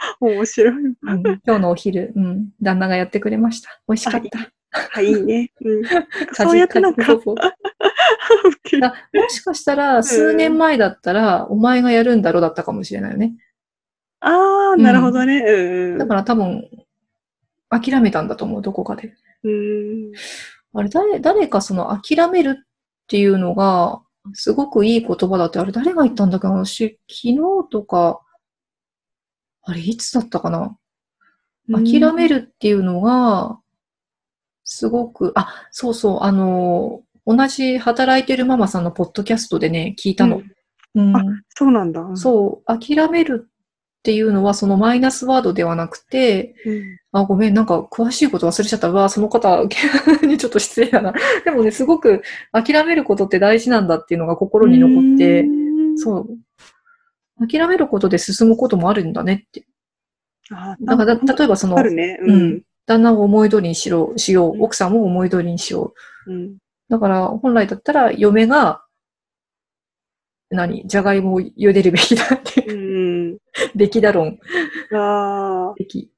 [0.20, 0.74] 面白い。
[0.74, 3.80] うん今日のお昼、うん、旦那がやってくれました。
[3.88, 4.52] 美味しかった。
[4.72, 5.52] はい、いいね。
[5.60, 5.82] うん。
[6.32, 7.20] そうやってなんか、 も
[9.28, 13.34] しかしたら、数年前だったら、お前がやるんだろうだったかもしれないよね。
[14.20, 15.38] ああ、なるほどね。
[15.40, 15.98] うん。
[15.98, 16.68] だから多分、
[17.68, 19.14] 諦めたんだと思う、どこかで。
[19.42, 20.12] うん。
[20.74, 22.62] あれ、誰、誰かその諦めるっ
[23.08, 24.00] ていうのが、
[24.34, 27.38] すごくいい言葉だって、あれ誰が言ったんだっけな私、昨日
[27.70, 28.20] とか、
[29.62, 30.76] あれ、いつだったかな？
[31.72, 33.58] 諦めるっていうのが、
[34.64, 40.38] すごく、あ、そうそう、あの、同じ働いてるママさんのポッドキャストでね、聞いたの。
[40.38, 40.40] う
[41.00, 42.04] んあそうなんだ。
[42.14, 46.98] そう、諦めるっていうのはそのマイナスワードではなくて、うん。
[47.12, 48.88] あ、ごめん、なんか詳しいこと忘れちゃった。
[48.88, 49.62] うわ、その方
[50.22, 51.12] に ちょっと失礼だな。
[51.44, 55.98] でもね、すごく諦めることって大事なんだっていうのが心に残って、う。
[55.98, 56.28] そう。
[57.40, 59.64] 諦めることで進むこともあるんだねって。
[60.52, 62.18] あだから、だ例えばそのあ、るね。
[62.22, 62.62] ううんん。
[62.86, 64.54] 旦那を思い通りにしろ、しよう。
[64.54, 65.94] うん奥さんも思い通りにしよ
[66.26, 66.32] う。
[66.32, 66.56] うん。
[66.88, 68.82] だから、本来だったら、嫁が、
[70.50, 70.82] 何？
[70.86, 73.38] じゃがいもを茹でるべきだっていうう、ん。
[73.76, 74.38] べきだ論。
[74.92, 75.74] ああ。
[75.78, 76.10] べき。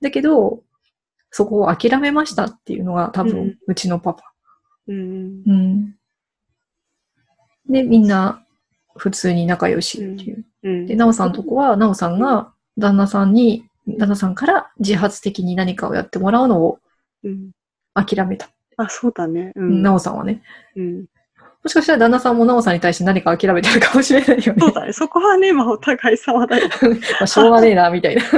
[0.00, 0.62] だけど、
[1.30, 4.22] そこを諦めましたっていうのが多分、ううんちのパパ。
[4.86, 5.42] うん。
[5.46, 5.94] うん。
[7.68, 8.44] で、みんな、
[8.98, 10.44] 普通に仲良しっていう。
[10.64, 10.86] うん。
[10.86, 16.78] で、なおさんのとこは、なおさんが、旦那さんに、旦那さんから自発的に何かをやってもらうのを
[17.24, 17.50] うん。
[17.94, 18.48] 諦めた。
[18.76, 19.52] あ、そうだね。
[19.56, 19.82] うん。
[19.82, 20.42] なおさんはね。
[20.76, 21.00] うん。
[21.00, 21.06] も
[21.66, 24.60] しかしたら旦那さんもなおさんに対して何か諦めてるかもしれないよね。
[24.60, 24.92] そうだね。
[24.92, 26.68] そこはね、まあ、お互い様だよ。
[27.18, 28.22] まあ、しょうがねえな、みたいな。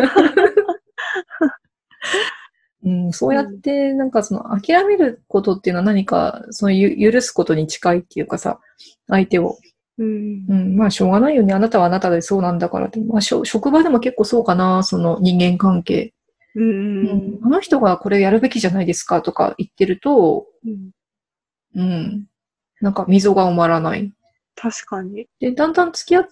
[2.83, 8.59] うん、そうやって、なんかその、諦めることっていうのは何か、そのゆ、許すことに近いっていうかさ、
[9.07, 9.59] 相手を。
[10.01, 10.55] うんう。
[10.55, 11.53] ん、まあ、しょうがないよね。
[11.53, 12.99] あなたはあなたでそうなんだからって。
[13.01, 16.15] まあ、しょ職場でも結構そうかな、その人間関係。
[16.55, 16.65] うん。
[16.65, 20.91] ううんん、あの人がこれやるべきじゃないですかとか言ってると、うん。
[21.77, 22.27] うん、
[22.81, 24.13] なんか溝が埋まらない。
[24.57, 25.27] 確かに。
[25.39, 26.27] で、だんだん付き合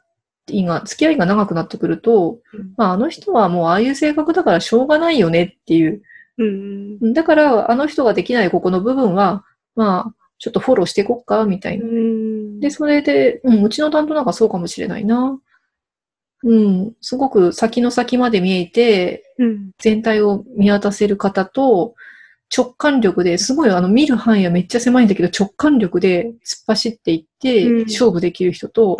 [0.48, 6.02] いが、付き合いが長くなってくると、うんまあ、あの人はもうああいう性格だからしょうがないよねっていう。
[6.38, 7.12] うん。
[7.12, 9.44] だから、あの人ができないここの部分は、
[9.76, 11.84] まあ、ちょっとフォローしていこっか、みたいな。
[11.84, 12.60] うん。
[12.60, 15.38] で、それで、うん、うちの担当なんかそうかもしれないな。
[16.44, 19.70] うん、すごく先の先まで見えて、うん。
[19.78, 21.94] 全体を見渡せる方と、
[22.56, 28.96] 直感力ですごいあの見る範囲はめっちゃ狭いんだけど直感力で突っ走っていってうん勝負できる人と。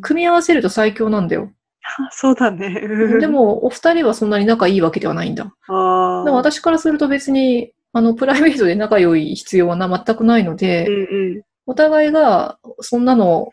[0.00, 1.50] 組み合わせると最強なんだよ。
[1.86, 2.66] あそうだね。
[2.66, 5.54] うんで、も、お二人はそんなに仲いいわけではないんだ。
[5.68, 6.24] ああ。
[6.24, 11.42] でも私からすると別に、あの、プライベートで仲良い必要はな全くないので、うんうん。
[11.64, 13.48] お互いが、そんなの、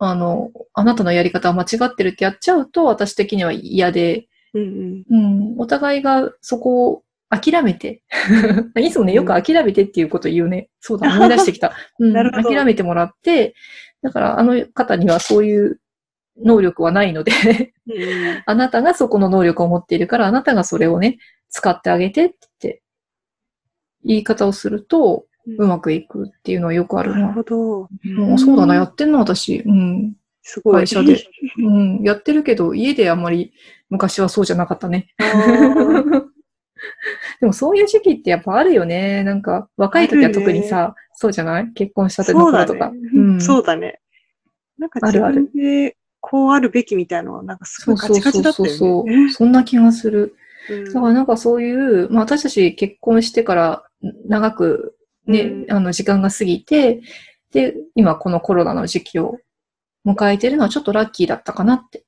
[0.00, 8.02] あの、あなたのやり方は間違ってるってやっちゃうと、私的には嫌で、うんうん、お互いがそこを諦めて、
[8.76, 10.68] いつもね、よく諦めてっていうこと言うね。
[10.80, 11.72] そうだ、 思い出してきた。
[12.00, 13.54] うん、諦めてもらって、
[14.02, 15.80] だからあの方にはそういう
[16.42, 17.30] 能力はないので、
[18.46, 21.18] あなたがそこの能力を持っているから、あなたがそれをね、
[21.50, 22.82] 使ってあげてって
[24.06, 25.24] 言い方をすると、
[25.58, 27.18] うまくいくっていうのはよくあるな。
[27.20, 27.88] なるほど。
[28.16, 29.62] もうそうだな、やってんの、私。
[29.64, 30.14] うん。
[30.42, 30.82] すごい。
[30.82, 31.18] 会社で。
[31.58, 32.00] うん。
[32.02, 33.52] やってるけど、家であんまり
[33.90, 35.08] 昔はそうじゃなかったね。
[37.40, 39.22] でもそういう時期ってやっぱあるよね。
[39.24, 41.72] なんか、若い時は特にさ、そうじゃない？
[41.74, 42.92] 結婚したての頃とか。
[43.40, 44.00] そうだね。
[44.78, 48.70] なんか自分でこうあるべきみたいなのは、なんかすそうごいガチガチだったよね。
[48.70, 49.30] そうそうそう。
[49.30, 50.34] そんな気がする。
[50.70, 50.84] うん。
[50.84, 53.84] だからなんかそういう、まあ私たち結婚してから
[54.28, 55.72] 長くね、うん。
[55.72, 57.00] あの時間が過ぎて、
[57.52, 59.38] で、今このコロナの時期を
[60.06, 62.04] 迎えてるのはちょっとラッキーだったかなって。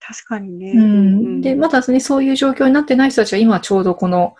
[0.00, 0.72] 確かにね。
[0.72, 4.34] うん、で、まだね、そういう状況になってない人たちは今ちょうどこの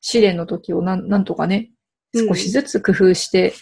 [0.00, 1.70] 試練の時をなんなんとかね、
[2.12, 2.28] うん。
[2.28, 3.54] 少しずつ工夫して、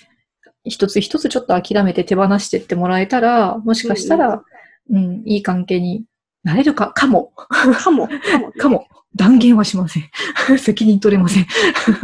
[0.64, 4.42] 一つ一つちょっと諦めて手放してってもらえたら、もしかしたら、
[4.90, 6.04] うん、いい関係に
[6.44, 8.52] なれるか、かも、かも、かも。
[8.52, 8.86] かも。
[9.14, 10.10] 断言はしません。
[10.58, 11.46] 責任取れません。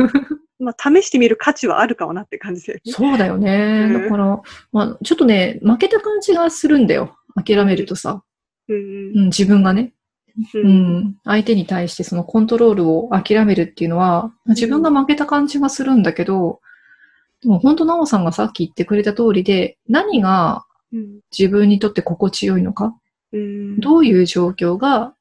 [0.61, 2.93] まあ、試してみる価値はあるかもなって感じだよね。
[2.93, 3.86] そうだよね。
[3.89, 4.41] うんだから、
[4.72, 7.16] まあ、ちょっとね、負けた感じがするんだよ。
[7.34, 8.22] 諦めるとさ。
[8.68, 9.93] うんうん、自分がね。
[10.55, 10.59] う。
[10.59, 10.68] うん
[10.99, 11.16] ん。
[11.24, 16.61] 相手に対してそのコントロールを諦めるっていうのは、自分が負けた感じがするんだけど、
[17.41, 21.20] でも本当、なおさんがさっき言ってくれた通りで、何がうん。
[21.36, 22.93] 自分にとって心地よいのか、うん。
[23.33, 25.14] どういう状況が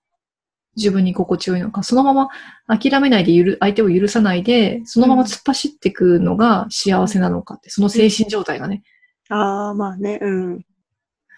[0.77, 2.29] 自分に心地よいのか、そのまま
[2.67, 8.83] 諦めないでゆる、相手を許さないで、そのまま突っ走っていくのが幸せなのかって、その精神状態がね、
[9.29, 10.65] ああ、まあね、うん。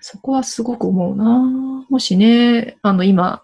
[0.01, 1.85] そこはすごく思うな。
[1.89, 3.43] もしね、あの今、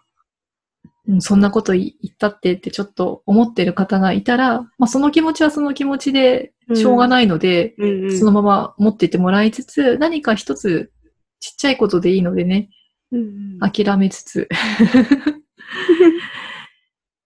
[1.07, 8.17] うんそんなこと言ったってってちょっと思ってる方がいたら、まあその気持ちはその気持ちで、しょうがないので、うんうん。
[8.17, 10.91] そのまま持ってってもらいつつ、何か一つ
[11.39, 12.69] ちっちゃいことでいいのでね、
[13.15, 14.49] うんうん諦めつつ、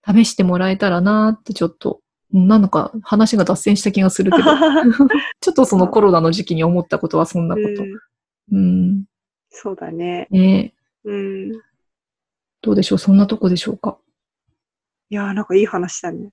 [0.05, 2.01] 試してもらえたらなーってちょっと、
[2.33, 4.43] うんなんだか話が脱線した気がするけど、
[5.41, 7.67] ちょっとそのコロナの時期に思ったことはそんなこと。
[7.83, 7.99] うん
[8.51, 9.03] うん。
[9.49, 10.27] そうだね。
[10.29, 10.73] ね
[11.03, 11.51] うん。
[11.53, 11.59] い
[12.61, 12.97] どうでしょう？
[12.99, 13.97] そんなとこでしょうか？
[15.09, 16.29] やーなんかいい話だね。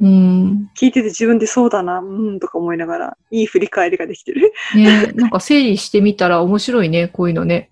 [0.00, 0.70] うん。
[0.76, 4.52] 聞いてて自分でそうだな、うんとか思いながら、いい振り返りができてる。
[4.74, 7.70] ねなんか整理してみたら面白いね、こういうのね。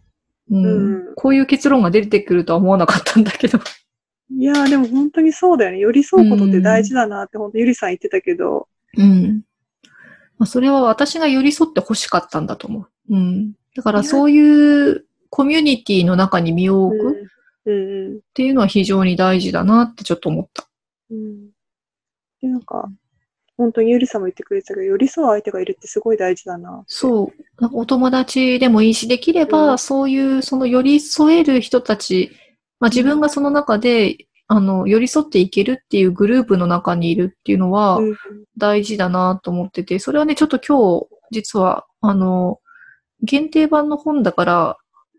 [0.51, 0.65] うん。
[0.65, 3.59] うんこういう結論が出てくるとは思わなかったんだけど。
[4.31, 5.79] いやーでも本当にそうだよね。
[5.79, 8.69] 寄り添うことって大事だなって、本当ゆりさん言ってたけど。
[8.97, 9.43] うん。
[10.39, 13.15] まあ、それは私が寄り添って欲しかったんだと思う。
[13.15, 13.53] うん。
[13.77, 17.15] だからそういうコミュニティの中に身を置くっ
[17.67, 20.67] うんうんていうのは非常に大事だなってちょっと思った。
[21.11, 21.47] うん。
[22.41, 22.91] で、なんか、
[23.57, 26.85] 本当にゆりさんも言ってくれてたけど、寄り添う相手がいるってすごい大事だな。
[26.87, 27.63] そう。
[27.63, 32.33] なんかお友達でもいいし、できれば、うんそういう、その寄り添える人たち、
[32.81, 38.17] まあ自分がその中で、あの、寄り添っていけるっていうグループの中にいるっていうのはうん
[38.57, 42.61] 大事だなと思ってて、それはね、ちょっと今日、実は、あの、
[43.23, 44.77] 限定版の本だから、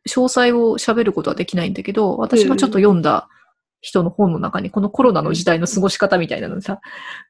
[0.08, 3.28] 詳細を喋ることはできないんだけど、私がちょっと読んだ
[3.86, 6.82] 人の本の中に、このコロナの時代の過ごし方みたいなのさ、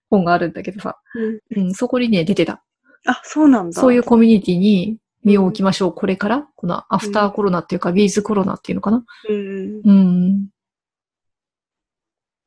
[0.10, 2.64] 本があるんだけどさ、うんうん、そこにね、出てた。
[3.06, 3.82] あ、そうなんだ。
[3.82, 5.94] そういうコミュニティに身を置きましょう。
[5.94, 9.04] これから、このアフターコロナっていうか、ビーズコロナっていうのかな。
[9.30, 9.82] うんうん。
[9.84, 10.48] うん。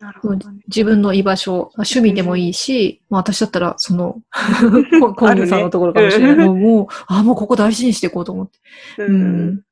[0.00, 0.62] なるほどね。
[0.68, 4.22] 自分の居場所、趣味でもいいし、まあ私だったら、その、
[5.00, 6.46] ココンビさんのところかもしれない。
[6.46, 8.58] もう、もうあ、もうここ大事にしていこうと思って。
[9.02, 9.62] ううんん。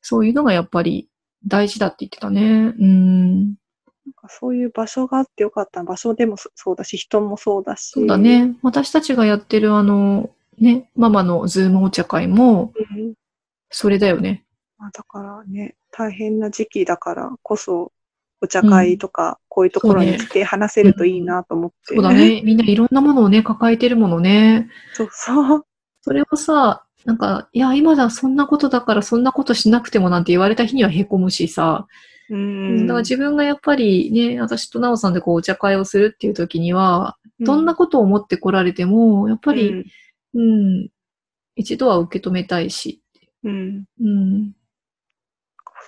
[0.00, 1.08] そういうのがやっぱり
[1.46, 2.74] 大事だって言ってたね。
[2.78, 3.54] うん。
[4.06, 5.82] なんかそういう場所があってよかった。
[5.82, 7.90] 場所でもそそうだし、人もそうだし。
[7.90, 8.54] そうだね。
[8.62, 13.14] 私たちがやってるあの、ね、ママのズームお茶会も、うん。
[13.68, 14.44] それだよね。
[14.78, 17.90] まあ、だからね、大変な時期だからこそ、
[18.40, 21.76] お茶会とか、こういうところに来て話せるといいなと思って。
[21.96, 22.12] そうだ。
[22.12, 22.42] ね。
[22.42, 24.68] みんないろんなものをね、抱えてるものね。
[24.92, 25.66] そうそう。
[26.02, 31.88] それをさ、なんか、いや、今だそんなことだからそんなことしなくてもなんて言われた日には凹むしさ。
[32.30, 32.86] うん。
[32.86, 39.84] だから自分がやっぱりね、私となおさんでこうお茶会をするっていう時には、どんなことを思ってこられても、やっぱり、うん
[40.34, 40.40] う
[40.84, 40.88] ん、
[41.54, 43.02] 一度は受け止めたいし。
[43.44, 43.84] うん。
[44.00, 44.52] うん。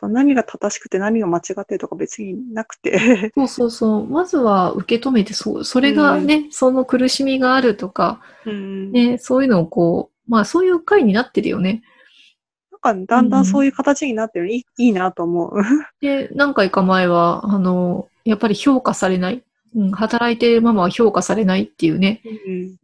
[0.02, 3.32] 何が正しくて何が間違ってるとか別になくて。
[3.34, 4.06] そうそうそう。
[4.06, 8.92] まずは受け止めて、そう、それがね、その苦しみがあるとか、うん。
[8.92, 11.82] ね、そういうのをこう、まあそういう回になってるよね。
[12.82, 15.52] なんかだんだんそういう形になってるのいいいいなと思う。
[16.00, 19.42] で、何回か前は、あの、やっぱり評価されない。
[19.76, 22.22] うん、働いているママは評価されないっていうね、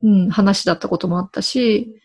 [0.03, 0.25] うん。
[0.25, 1.97] うん、話だったこともあったし、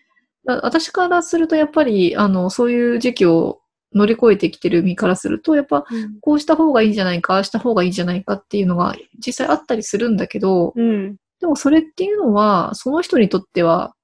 [0.46, 3.60] だ私からするとやっぱり、あの、そういう時期を
[3.94, 5.86] 乗り越えてきてる身からすると、やっぱ、
[6.22, 11.18] こうした方がいいんじゃないか、ああした方がいいんじゃないかっていうのが実際あったりするんだけど、うん。
[11.40, 13.96] でもそれっていうのは、その人にとっては、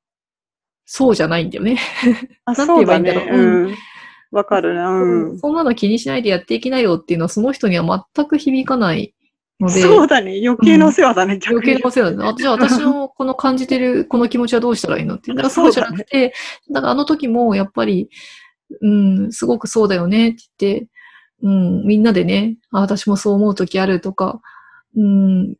[0.86, 1.80] そうじゃないんだよね。
[2.46, 3.12] あ、 そうだね。
[3.32, 3.38] う
[3.70, 3.76] ん。
[4.32, 4.90] わかるな。
[4.90, 5.40] うん。
[5.40, 9.14] そんなの気にしないでやっていきなよっていうのは、その人には全く響かない
[9.60, 10.42] ので、そうだね。
[10.46, 12.30] 余計なお世話だね、逆に余計なお世話だね。
[12.30, 15.32] あじゃあ私のこの感じてるこの気持ちはどうしたらいいのって。
[15.32, 16.34] だからそうじゃなくて、
[16.72, 18.10] だからあの時もやっぱり、
[18.82, 20.88] うん、すごくそうだよねって言って、
[21.44, 24.42] うん、みんなでね、あ私もそう思う時あるとか、
[24.96, 25.56] うん、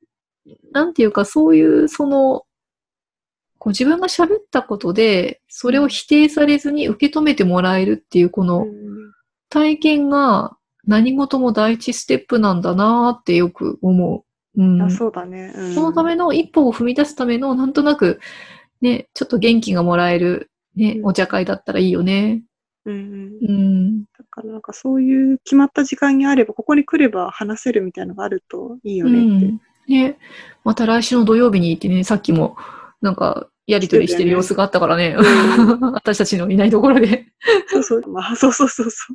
[0.72, 2.44] なんていうかそういう、その、
[3.66, 8.86] こう自分が喋ったことで、それを否定されずに受け止めてもらえるっていう、このうん
[9.50, 14.24] 体験が何事も第一ステップなんだなーってよく思
[14.56, 14.62] う。
[14.62, 14.82] うん。
[14.84, 15.52] あそうだね。
[15.56, 18.20] うんそのための一歩を踏み出すための、なんとなく、
[18.82, 22.44] ね、ちょっと元気がもらえる、ね、うんお茶会だったらいいよね。
[22.86, 24.04] うんうんうん。
[24.04, 29.46] だからなんかそういう決まった時間にあれば、ここに来れば話せるみたいなのがあるといいようねって。
[29.48, 29.62] ん。
[29.88, 30.18] ね、
[30.64, 32.58] また来週の土曜日に行ってね、さっきも、
[33.02, 35.16] なんか、やりとりしてる様子があったからね。
[35.18, 35.22] う
[35.94, 37.26] 私たちのいないところで。
[37.68, 38.08] そうそう。
[38.08, 39.14] まあ、そうそうそうそ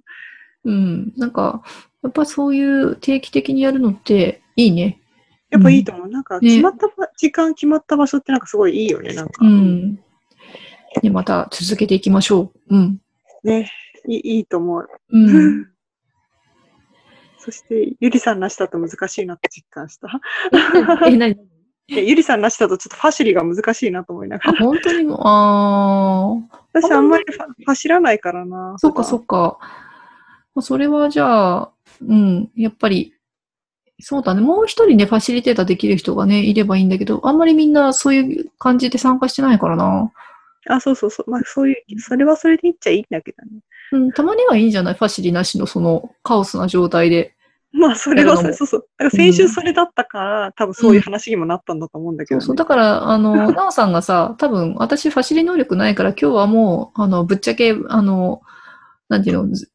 [0.64, 0.70] う。
[0.70, 1.12] うん。
[1.16, 1.62] なんか、
[2.02, 5.00] やっぱそういう定期的にやるのっていいね。
[5.50, 6.08] やっぱいいと思う。
[6.08, 9.44] なんか、ね決まったば、時間決まった場所ってなんかすごいいいよね、なんか。
[9.44, 9.94] うん。
[11.02, 12.76] ね、また続けていきましょう。
[12.76, 13.00] うん。
[13.44, 13.70] ね、
[14.08, 14.88] いいいいと思う。
[15.10, 15.70] うん。
[17.38, 20.08] そして、ゆりさんなしだと難しいなって実感した。
[21.06, 21.49] え、なにえ
[22.06, 24.64] ゆりさんなしだとちょっとファシリが難しいなと思いながあ、ら。
[24.64, 25.04] 本当に？
[25.04, 26.60] も、ああ。
[26.72, 27.24] 私あんまり
[27.66, 28.74] 走らないからな。
[28.78, 29.58] そっかそっか。
[30.54, 31.70] まあそれはじゃあ、
[32.06, 33.14] うん、やっぱり、
[34.00, 34.40] そうだね。
[34.40, 40.10] もう一人ね、ファシリテーターできる人がね、いればいいんだけど、あんまりみんなそういう感じで参加してないからな。
[40.68, 41.30] あ、そうそうそう。
[41.30, 43.60] まあそういう、それはそれでいっちゃいいんだけどね。
[43.92, 44.94] うん、たまにはいいんじゃない？
[44.94, 47.34] ファシリなしのそのカオスな状態で。
[47.72, 48.88] まあそれはそうそう。
[48.98, 52.56] だから先週それだったから、多分そういう話にもなったんだと思うんだけど、ねそうそう。
[52.56, 58.40] だから、あの、 なおさんがさ、多分、私ファシリ能力ないから、今日はもう、あの、ぶっちゃけ、あの、
[59.08, 59.70] なんていうの、ず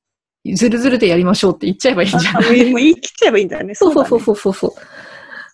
[0.54, 3.74] ずるずるでやりましょうって言っちゃえばいいんじゃあもうないもう言い切っちゃえばいいんだよね。
[3.76, 4.76] そうそうそうそうそうそ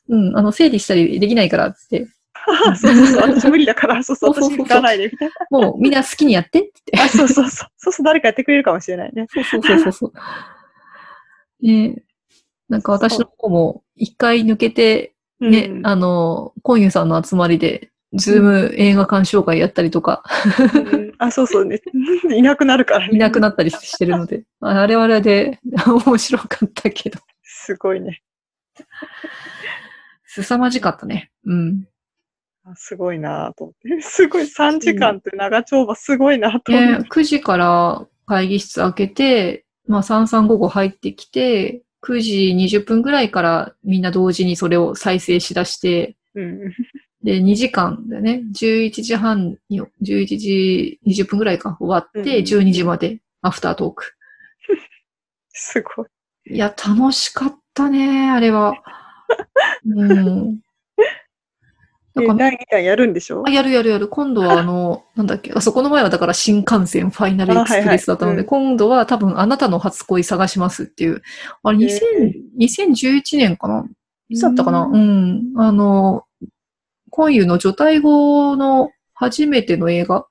[0.10, 0.16] う。
[0.16, 2.08] うん、あの、整理したりできないからって。
[2.76, 3.22] そうそうそう。
[3.22, 4.34] 私無理だから、そうそう。
[4.34, 5.60] 私行かないで、みたいな。
[5.60, 7.00] もうみんな好きにやってって。
[7.00, 7.70] あ、そうそうそう。
[7.78, 9.28] そうそう、誰かやってくれるかもしれないね。
[9.30, 11.66] そうそうそうそうそう。
[11.66, 12.04] ね
[12.72, 20.24] なんか私の方も一回抜けて、ね、うんあの、コンユさんの集まりで、ズーム映画鑑賞会やったりとか、
[20.74, 21.82] うんあ、そうそうね。
[22.34, 23.13] いなくなるからね。
[23.13, 28.24] いなくなったりしてるので、あれはあれで 面白かったけど、すごいね。
[30.26, 31.30] 凄まじかったね。
[31.45, 31.88] うん。
[32.63, 34.01] あすごいなぁと思って。
[34.01, 46.74] すごい、3時間って長丁場すごいなと思ねって。、9時から会議室開けて、まあ3355入ってきて、9時20分ぐらいからみんな同時にそれを再生しだして、うん。
[47.24, 48.43] で、2時間だよね。
[48.54, 54.16] 11時半に、11時20分ぐらいか終わって、うん12時までアフタートーク。
[55.54, 56.08] すごい。
[56.56, 58.74] いや、楽しかったね、あれは。
[59.86, 60.60] うん。
[62.28, 63.43] なんか、で第2弾やるんでしょ？
[63.45, 64.07] あやるやるやる。
[64.07, 71.22] 今度はあの、 なんだっけ、あそこの前はだから新幹線ファイナルエクスプレスだったので、あはいはいうん今度は多分あなたの初恋探しますっていう。
[71.63, 73.86] あれ、2000へ2011年かな？
[74.30, 74.86] いつだったかな？
[74.86, 75.53] ううん。
[75.57, 76.24] あの、
[77.09, 80.26] 今湯の除隊後の初めての映画。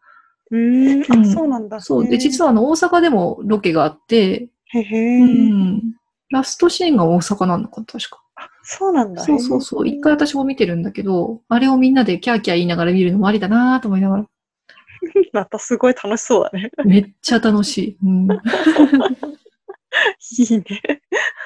[0.50, 1.16] うーん。
[1.16, 1.80] うんあ、そうなんだ。
[1.80, 2.08] そう。
[2.08, 2.46] で、実は。
[2.46, 5.26] はあの、大阪でもロケがあって、へへうー
[5.74, 5.82] ん。
[6.30, 8.22] ラストシーンが大阪なのか、確か。
[8.72, 9.24] そうなんだ。
[9.24, 9.88] そうそうそう。
[9.88, 14.26] 一回私も見てるんだけど、あれをみんなでキャーキャー言いながら見るのもありだなと思いながら。
[15.32, 16.70] またすごい楽しそうだね。
[16.84, 17.96] めっちゃ楽しい。
[18.00, 18.28] うん。
[18.30, 18.36] い
[20.38, 20.64] いね。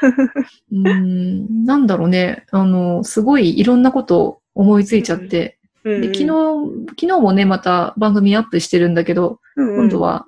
[0.71, 2.45] うんなんだろうね。
[2.51, 5.59] あの、すごいいろんなこと思いついちゃって。
[5.85, 6.27] うんで昨日、
[6.91, 10.27] 昨日もね、また番組アップしてるんだけど、うん今度は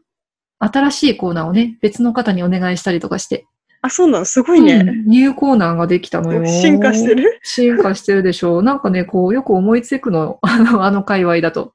[0.58, 3.46] 新しいコーナーをね、別の方にお願いしたりとかして。
[3.82, 4.24] あ、そうなの？
[4.24, 4.74] すごいね。
[4.74, 6.44] うんニューコーナーができたのよ。
[6.46, 7.38] 進化してる？
[7.42, 8.62] 進化してるでしょう。
[8.64, 10.38] なんかね、こう、よく思いつくのよ。
[10.42, 11.72] あの、あの界隈だと。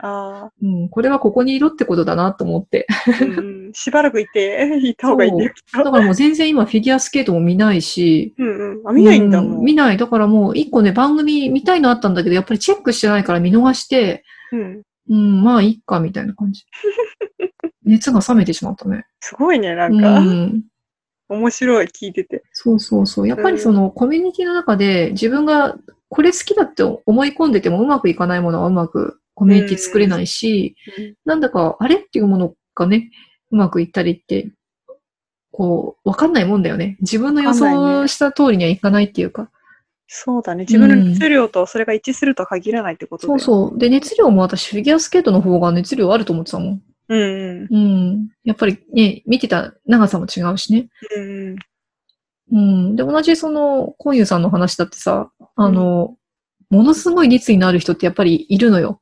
[0.00, 2.86] あうん、これはここにいろってことだなと思って。
[2.90, 3.72] あ、うんうん。
[3.72, 5.52] しばらくいて、いた方がいいんだよ。
[5.72, 8.34] だからもう全然今フィギュアスケートも見ないし。
[8.36, 8.88] うんうん。
[8.88, 9.58] あ、見ないんだも。
[9.58, 9.96] うん見ない。
[9.96, 14.82] だからもう一個ね、番組見たいのあったんだけど、やっぱりチェックしてないから見逃して、うん。
[15.08, 16.64] うん、まあいいか、みたいな感じ。
[17.84, 19.04] 熱が冷めてしまったね。
[19.20, 20.20] すごいね、なうんか。
[20.20, 20.62] ん。
[21.28, 22.42] 面白い、聞いてて。
[22.52, 23.28] そうそうそう。
[23.28, 25.76] やっぱりそのコミュニティの中で自分が
[26.08, 30.76] これ好きだって思い込んでてもうまくいかないものはうまくコミュニティ作れないし、
[31.24, 33.10] なんだかあれっていうものがね、
[33.50, 34.48] うまくいったりって、
[35.50, 36.96] こう、わかんないもんだよね。
[37.00, 39.50] 自分の予想した通りにはいかないっていうか。
[40.06, 40.60] そうだね。
[40.60, 43.78] 自分の熱量とそれが一致するとは限らないってことだよそうそう。
[43.78, 46.82] で、熱量も私フィギュアスケートの方が熱量あると思ってたもん。
[47.08, 47.74] うんうん。
[47.74, 48.28] うん。
[48.44, 50.88] やっぱりね、見てた長さも違うしね。
[51.16, 51.56] うんうん。
[52.52, 52.58] う
[52.92, 52.96] ん。
[52.96, 56.16] で、同じその、コンユさんの話だってさ、あの、
[56.70, 59.00] ものすごい熱意のある人ってやっぱりいるのよ。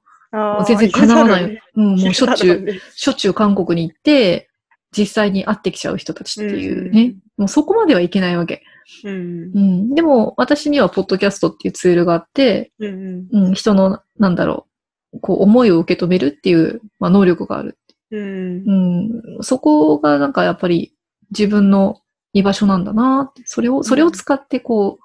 [0.67, 1.49] 全然叶わない。
[1.49, 1.61] ね。
[1.77, 4.49] うん、もうしょっちゅう、ねしょっちゅう韓国に行って、
[4.97, 7.15] 実際に会ってきちゃう人たちっていうね。
[7.37, 8.63] もうそこまではいけないわけ。
[9.05, 9.95] うんうん。
[9.95, 13.47] でも、私にはポッドキャストっていうツールがあって、うんうん。
[13.47, 14.67] うん、人の、なんだろ
[15.13, 17.79] う、こう、思いを受け止めるっていう、まあ、能力がある。
[18.13, 18.65] うん
[19.39, 19.43] うん。
[19.43, 20.95] そこがなんかやっぱり
[21.31, 22.01] 自分の
[22.33, 23.43] 居場所なんだなって。
[23.47, 25.05] それを、それを使ってこう、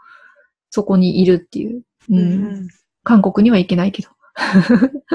[0.70, 1.82] そこにいるっていう。
[2.10, 2.18] うん。
[2.18, 2.22] う
[2.62, 2.68] ん
[3.04, 4.10] 韓国には行けないけど。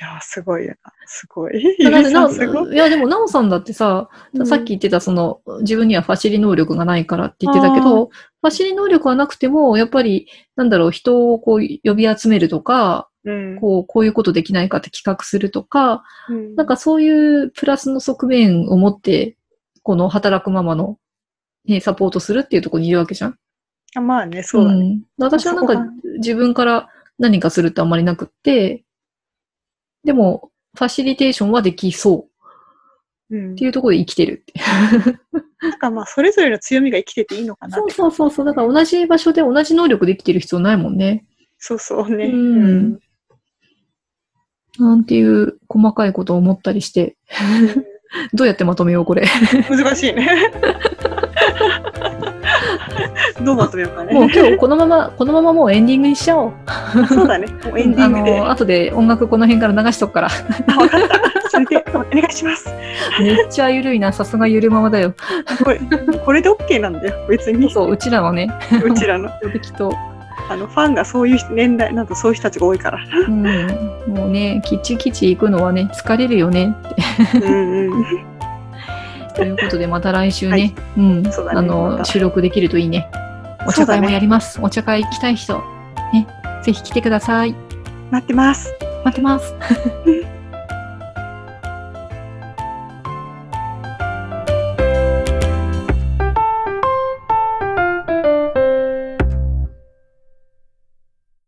[0.00, 0.92] いやー、すごいよな。
[1.08, 1.58] すごい。
[1.58, 19.36] いや、でも、なおさんだってさ、うんさっき言ってた、その、自分にはファシリ能力がないからって言ってたけど、ファシリ能力はなくても、やっぱり、なんだろう、人をこう、呼び集めるとか、うんこう、こういうことできないかって企画するとか、うんなんかそういうプラスの側面を持って、
[19.82, 20.98] この働くママの、
[21.66, 23.38] ね、サポートするっていうところにいるわけじゃん。
[23.94, 24.94] あまあね、そうだね。
[24.94, 25.86] ん私はなんか
[26.18, 28.84] 自分から何かするってあんまりなくって、
[30.04, 32.28] でも、ファシリテーションはできそ
[33.30, 34.54] ううんっていうところで生きてるって。
[35.60, 37.76] なんかまあ、それぞれの強みが生きてていいのかな。
[37.76, 38.46] そうそうそうそう。
[38.46, 41.26] だから同じ場所で同じ能力できてる必要ないもんね。
[41.58, 42.26] そうそうね。
[42.26, 42.98] うん
[44.78, 47.16] なんていう細かいことを思ったりして。
[48.32, 49.26] どうやってまとめよう、これ。
[49.68, 50.50] 難しいね。
[53.44, 54.32] どうまとめようかもうね。
[54.34, 56.52] 今日このまま、このままもうエンディングにしちゃおう。
[57.08, 57.46] そうだね。
[57.64, 58.38] もうエンディングで。
[58.38, 60.28] あの、後で音楽この辺から流しとくから。
[60.28, 61.50] 分かった。
[61.50, 62.68] それで、お願いします。
[63.20, 64.12] めっちゃゆるいな。
[64.12, 65.14] さすがゆるままだよ。
[65.62, 65.80] これ、
[66.24, 67.26] これで OK なんだよ。
[67.28, 67.70] 別に。
[67.70, 68.50] そう、うちらのね、
[68.82, 69.30] うちらの。
[69.52, 69.92] 適当。
[70.48, 72.98] あの、ファンがそういう年代、なんとそういう人たちが多いから。
[73.28, 73.42] うん。
[74.06, 76.74] もうね、キチキチ行くのはね、疲れるよね。
[77.34, 78.04] うんうん。
[79.34, 83.08] ということで、また来週ね、はいうん、あの、収録できるといいね。
[83.66, 84.58] お茶会もやります。
[84.62, 85.62] お茶会行きたい人、
[86.12, 86.26] ね、
[86.64, 87.54] ぜひ来てください。
[88.10, 88.74] 待ってます。
[89.04, 89.54] 待ってます。